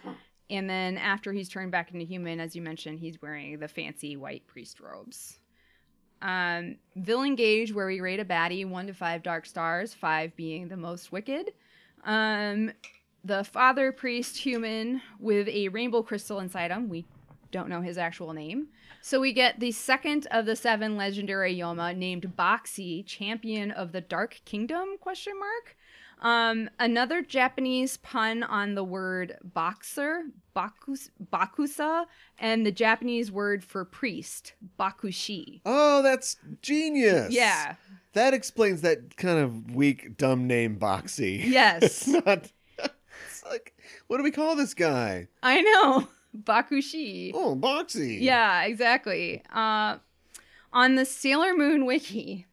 [0.51, 4.17] And then after he's turned back into human, as you mentioned, he's wearing the fancy
[4.17, 5.39] white priest robes.
[6.23, 10.69] Um, Villain Gauge, where we rate a baddie one to five dark stars, five being
[10.69, 11.53] the most wicked.
[12.05, 12.73] Um,
[13.25, 16.89] the father priest human with a rainbow crystal inside him.
[16.89, 17.05] We
[17.51, 18.69] Don't know his actual name.
[19.01, 24.01] So we get the second of the seven legendary Yoma named Boxy, champion of the
[24.01, 24.97] Dark Kingdom?
[25.01, 25.77] Question mark.
[26.21, 30.25] Um, another Japanese pun on the word boxer,
[30.55, 32.07] bakus, bakusa,
[32.39, 35.61] and the Japanese word for priest, bakushi.
[35.65, 37.33] Oh, that's genius.
[37.33, 37.77] Yeah.
[38.15, 41.45] That explains that kind of weak, dumb name, Boxy.
[41.49, 41.83] Yes.
[41.83, 42.51] It's not.
[43.31, 43.75] It's like,
[44.07, 45.29] what do we call this guy?
[45.43, 46.09] I know.
[46.43, 47.33] Bakushi.
[47.35, 48.21] Oh, Boxy.
[48.21, 49.43] Yeah, exactly.
[49.53, 49.99] Uh,
[50.73, 52.47] on the Sailor Moon wiki,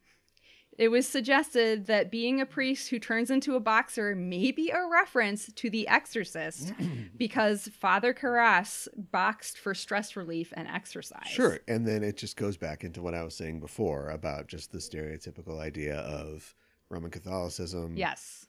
[0.78, 4.86] it was suggested that being a priest who turns into a boxer may be a
[4.90, 6.74] reference to The Exorcist
[7.16, 11.26] because Father Karras boxed for stress relief and exercise.
[11.28, 11.60] Sure.
[11.66, 14.78] And then it just goes back into what I was saying before about just the
[14.78, 16.54] stereotypical idea of
[16.90, 18.46] Roman Catholicism, Yes.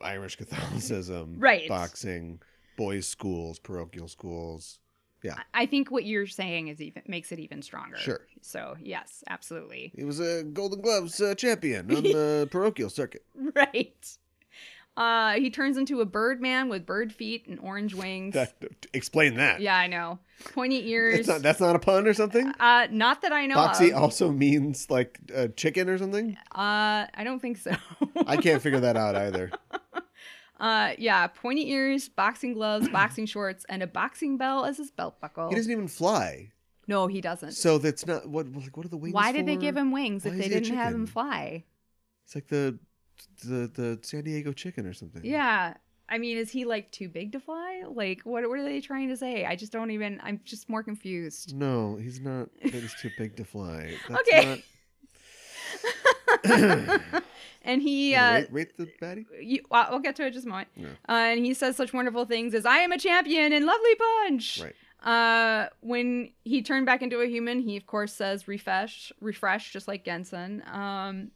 [0.00, 1.68] Irish Catholicism, Right.
[1.68, 2.40] boxing,
[2.76, 4.78] boys' schools, parochial schools.
[5.22, 5.36] Yeah.
[5.54, 7.96] I think what you're saying is even makes it even stronger.
[7.96, 8.20] Sure.
[8.42, 9.92] So yes, absolutely.
[9.96, 13.24] He was a Golden Gloves uh, champion on the parochial circuit.
[13.34, 14.16] Right.
[14.96, 18.32] Uh, he turns into a bird man with bird feet and orange wings.
[18.32, 18.54] That,
[18.94, 19.60] explain that.
[19.60, 20.18] yeah, I know.
[20.54, 21.26] Pointy ears.
[21.28, 22.50] Not, that's not a pun or something?
[22.58, 24.02] uh, not that I know Boxy of.
[24.02, 26.36] also means like uh, chicken or something?
[26.50, 27.72] Uh, I don't think so.
[28.26, 29.50] I can't figure that out either.
[30.58, 35.20] Uh, yeah, pointy ears, boxing gloves, boxing shorts, and a boxing bell as his belt
[35.20, 35.48] buckle.
[35.48, 36.50] He doesn't even fly.
[36.86, 37.52] no, he doesn't.
[37.52, 40.24] So that's not what like what are the wings Why did they give him wings
[40.24, 41.64] Why if they didn't have him fly?
[42.24, 42.78] It's like the
[43.44, 45.24] the the San Diego chicken or something.
[45.24, 45.74] Yeah.
[46.08, 47.82] I mean, is he like too big to fly?
[47.88, 49.44] Like, what what are they trying to say?
[49.44, 50.20] I just don't even.
[50.22, 51.52] I'm just more confused.
[51.56, 52.48] No, he's not.
[52.60, 53.92] He's too big to fly.
[54.08, 54.62] That's Okay.
[56.44, 57.22] Not,
[57.66, 59.26] and he, uh, rate, rate the baddie.
[59.40, 60.68] you, well, we'll get to it just a moment.
[60.76, 60.88] Yeah.
[61.08, 64.62] Uh, and he says such wonderful things as "I am a champion" and "Lovely Punch."
[64.62, 64.74] Right.
[65.02, 69.88] Uh, when he turned back into a human, he of course says "refresh, refresh," just
[69.88, 70.66] like Gensen.
[70.72, 71.30] Um,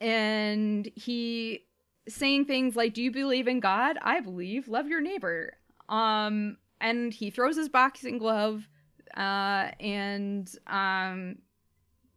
[0.00, 1.64] and he
[2.08, 3.98] saying things like, "Do you believe in God?
[4.02, 4.68] I believe.
[4.68, 5.54] Love your neighbor."
[5.88, 8.68] Um, and he throws his boxing glove,
[9.16, 11.36] uh, and um,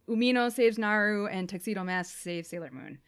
[0.08, 2.98] Umino saves Naru, and Tuxedo Mask saves Sailor Moon.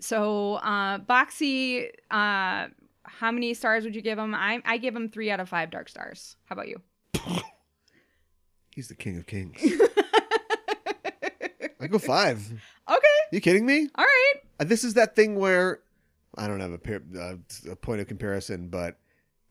[0.00, 2.66] So, uh, Boxy, uh,
[3.04, 4.34] how many stars would you give him?
[4.34, 6.36] I I give him three out of five dark stars.
[6.44, 6.80] How about you?
[8.74, 9.58] He's the king of kings.
[11.80, 12.38] I go five.
[12.88, 13.88] Okay, you kidding me?
[13.96, 14.34] all right.
[14.60, 15.80] Uh, This is that thing where
[16.38, 17.34] I don't have a, par- uh,
[17.70, 18.98] a point of comparison, but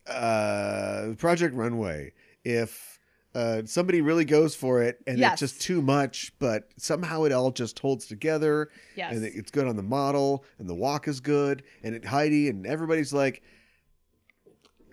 [0.07, 2.13] uh, Project Runway.
[2.43, 2.99] If
[3.33, 5.41] uh, somebody really goes for it and Yes.
[5.41, 9.15] it's just too much, but somehow it all just holds together, Yes.
[9.15, 12.49] and it- it's good on the model, and the walk is good, and it Heidi
[12.49, 13.41] and everybody's like.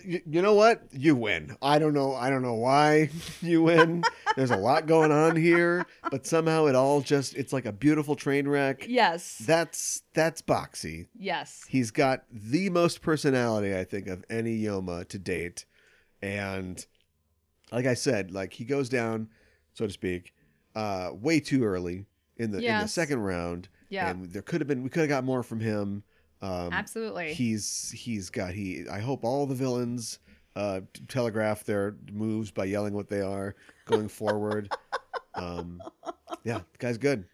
[0.04, 0.84] You know what?
[0.92, 1.56] You win.
[1.60, 2.14] I don't know.
[2.14, 3.10] I don't know why
[3.42, 4.04] you win.
[4.36, 8.46] There's a lot going on here, but somehow it all just—it's like a beautiful train
[8.46, 8.86] wreck.
[8.88, 9.42] Yes.
[9.44, 11.08] That's that's Boxy.
[11.18, 11.64] yes.
[11.68, 15.64] He's got the most personality, I think, of any Yoma to date.
[16.22, 16.86] And
[17.72, 19.28] like I said, like he goes down,
[19.74, 20.34] so to speak,
[20.74, 22.06] uh, way too early
[22.36, 22.92] in the in the Yes.
[22.92, 23.68] second round.
[23.88, 24.10] Yeah.
[24.10, 26.02] And there could have been we could have got more from him.
[26.40, 27.32] Um Absolutely.
[27.34, 30.18] He's he's got he I hope all the villains
[30.54, 33.54] uh t- telegraph their moves by yelling what they are
[33.86, 34.70] going forward.
[35.34, 35.82] um
[36.44, 37.24] yeah, the guy's good.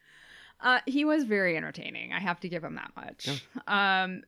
[0.60, 2.12] Uh, he was very entertaining.
[2.14, 3.42] I have to give him that much.
[3.66, 4.22] Um,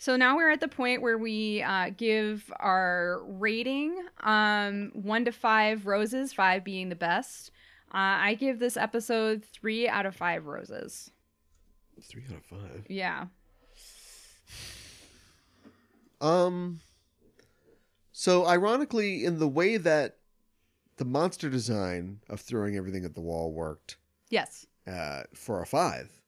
[0.00, 5.30] so now we're at the point where we uh, give our rating um, one to
[5.32, 7.50] five roses, five being the best.
[7.92, 11.10] Uh, I give this episode three out of five roses.
[12.02, 12.86] Three out of five.
[12.88, 13.26] Yeah.
[16.20, 16.80] Um.
[18.12, 20.16] So ironically, in the way that
[20.96, 23.96] the monster design of throwing everything at the wall worked
[24.28, 24.66] Yes.
[24.86, 26.19] uh, for a five,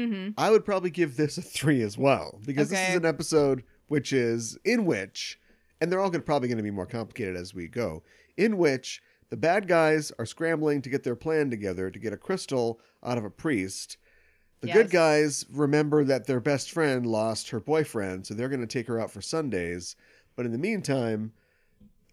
[0.00, 0.30] Mm-hmm.
[0.38, 4.12] I would probably give this a three as well because this is an episode which
[4.12, 5.38] is in which,
[5.80, 8.02] and they're all gonna, probably going to be more complicated as we go.
[8.36, 12.16] In which the bad guys are scrambling to get their plan together to get a
[12.16, 13.96] crystal out of a priest.
[14.60, 18.66] The good guys remember that their best friend lost her boyfriend, so they're going to
[18.66, 19.96] take her out for sundaes.
[20.36, 21.32] But in the meantime,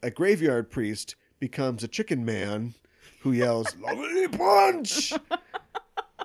[0.02, 2.74] a graveyard priest becomes a chicken man
[3.22, 5.12] who yells, Lovely punch!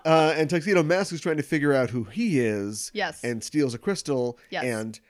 [0.05, 3.23] uh, and Tuxedo Mask is trying to figure out who he is Yes.
[3.25, 4.65] and steals a crystal Yes.
[4.65, 5.01] and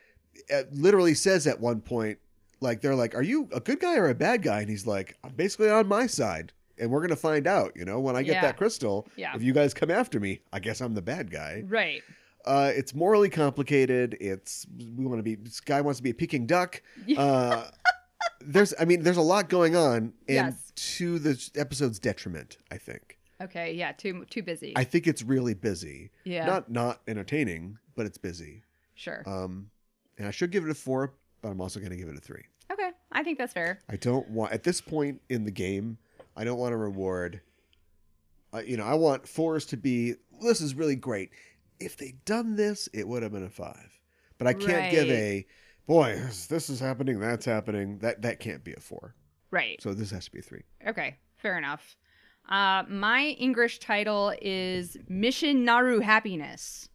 [0.53, 2.19] uh, literally says at one point,
[2.61, 4.61] like, they're like, Are you a good guy or a bad guy?
[4.61, 6.53] And he's like, I'm basically on my side.
[6.79, 8.41] And we're going to find out, you know, when I get Yeah.
[8.43, 9.07] that crystal.
[9.17, 9.35] Yeah.
[9.37, 11.63] If you guys come after me, I guess I'm the bad guy.
[11.67, 12.03] Right.
[12.45, 14.17] Uh, it's morally complicated.
[14.21, 14.67] It's
[14.97, 15.37] we want to be.
[15.37, 16.83] This guy wants to be a Peking duck.
[17.17, 17.69] Uh,
[18.41, 20.73] there's I mean there's a lot going on and Yes.
[20.97, 23.19] to the episode's detriment, I think.
[23.43, 24.73] Okay, yeah, too too busy.
[24.77, 26.11] I think it's really busy.
[26.25, 26.47] Yeah.
[26.47, 28.63] Not not entertaining, but it's busy.
[28.95, 29.23] sure.
[29.27, 29.71] Um
[30.19, 32.21] and I should give it a 4, but I'm also going to give it a
[32.21, 32.43] 3.
[32.71, 33.81] okay, I think that's fair.
[33.89, 35.99] I don't want at this point in the game,
[36.37, 37.41] I don't want to reward
[38.55, 41.31] uh, you know, I want fours to be this is really great.
[41.81, 44.01] If they'd done this, it would have been a 5.
[44.39, 45.47] But I can't give a
[45.87, 47.99] boy, this, is happening, that's happening.
[47.99, 49.15] That that can't be a 4.
[49.51, 49.81] Right.
[49.83, 50.63] So this has to be a 3.
[50.89, 51.97] Okay, fair enough.
[52.49, 56.89] Uh, my English title is Mission Naru Happiness.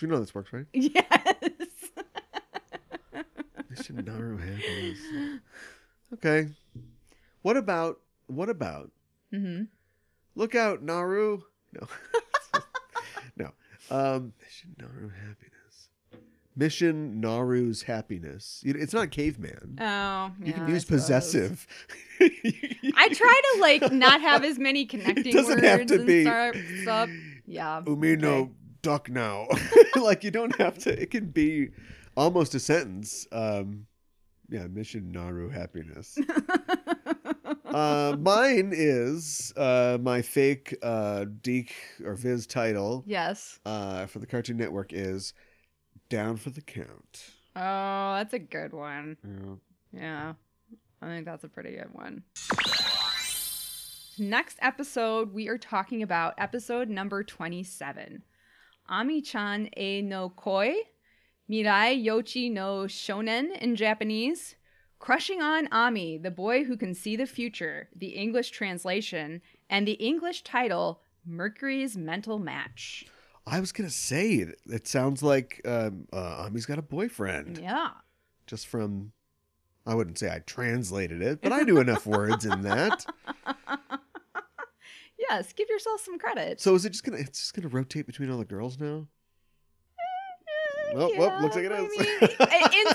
[0.00, 0.66] You know this works, right?
[0.72, 1.04] Yes.
[3.70, 4.98] Mission Naru happiness.
[6.14, 6.48] Okay.
[7.42, 8.90] What about what about
[9.32, 9.64] Mm-hmm.
[10.34, 11.42] look out Naru?
[11.72, 11.86] No.
[13.36, 13.50] no.
[13.90, 15.51] Um Mission Naru happiness.
[16.54, 18.62] Mission Naru's happiness.
[18.64, 19.78] It's not caveman.
[19.80, 21.00] Oh, you can use suppose.
[21.02, 21.66] possessive.
[22.20, 26.56] I try to like not have as many connecting doesn't words have to be- start-
[26.82, 27.10] stuff.
[27.46, 27.82] Yeah.
[27.86, 28.50] Umino okay.
[28.82, 29.48] duck now.
[30.02, 31.68] like you don't have to it can be
[32.16, 33.26] almost a sentence.
[33.32, 33.86] Um
[34.50, 36.18] yeah, mission Naru happiness.
[37.66, 41.72] uh, mine is uh, my fake uh, DiC
[42.04, 43.60] or Viz title Yes.
[43.64, 45.32] uh, for the Cartoon Network is
[46.12, 47.30] Down for the Count.
[47.56, 49.16] Oh, that's a good one.
[49.24, 49.98] Yeah.
[49.98, 50.32] Yeah.
[51.00, 52.22] I think that's a pretty good one.
[54.18, 58.24] Next episode, we are talking about episode number 27.
[58.90, 60.74] Ami-chan e no koi,
[61.50, 64.56] Mirai Yochi no Shonen in Japanese.
[64.98, 69.40] Crushing on Ami, the boy who can see the future, the English translation,
[69.70, 73.06] and the English title, Mercury's Mental Match.
[73.46, 77.58] I was gonna say it, it sounds like um, uh, Ami's got a boyfriend.
[77.58, 77.90] Yeah.
[78.46, 79.12] Just from,
[79.86, 83.04] I wouldn't say I translated it, but I knew enough words in that.
[85.30, 86.60] Yes, give yourself some credit.
[86.60, 87.18] So is it just gonna?
[87.18, 89.06] It's just gonna rotate between all the girls now.
[90.94, 91.90] Oh, well, looks like it I is.
[91.90, 92.28] mean,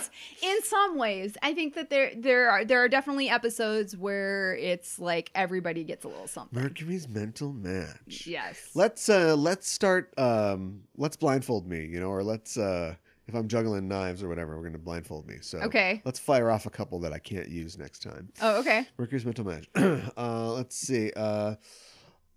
[0.43, 4.55] in in some ways, I think that there there are there are definitely episodes where
[4.55, 6.61] it's like everybody gets a little something.
[6.61, 8.27] Mercury's mental match.
[8.27, 8.69] Yes.
[8.75, 12.95] Let's uh let's start um let's blindfold me, you know, or let's uh
[13.27, 15.37] if I'm juggling knives or whatever, we're gonna blindfold me.
[15.41, 16.01] So Okay.
[16.05, 18.29] let's fire off a couple that I can't use next time.
[18.41, 18.87] Oh, okay.
[18.97, 19.67] Mercury's mental match.
[20.17, 21.11] uh let's see.
[21.15, 21.55] Uh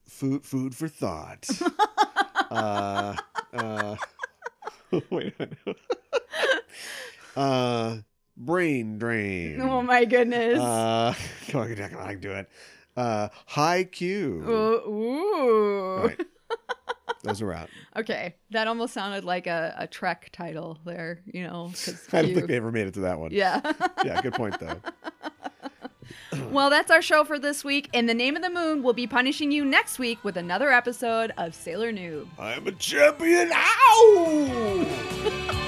[0.08, 1.48] food food for thought.
[2.50, 3.14] uh
[3.52, 3.96] uh
[5.10, 5.78] wait a minute.
[7.36, 7.96] uh
[8.36, 9.60] brain drain.
[9.60, 10.58] Oh my goodness.
[10.58, 11.14] Uh
[11.48, 12.48] come on, I can do it.
[12.96, 14.42] Uh high Q.
[14.48, 14.90] ooh.
[14.90, 16.06] ooh.
[16.06, 16.20] Right.
[17.22, 17.68] Those are out.
[17.96, 21.20] Okay, that almost sounded like a, a Trek title there.
[21.26, 21.70] You know,
[22.12, 23.30] I don't you- think they ever made it to that one.
[23.30, 23.60] Yeah.
[24.04, 24.80] Yeah, good point though.
[26.50, 27.88] well, that's our show for this week.
[27.92, 31.32] In the name of the moon we'll be punishing you next week with another episode
[31.36, 32.28] of Sailor Noob.
[32.38, 33.50] I'm a champion.
[33.52, 35.56] Ow!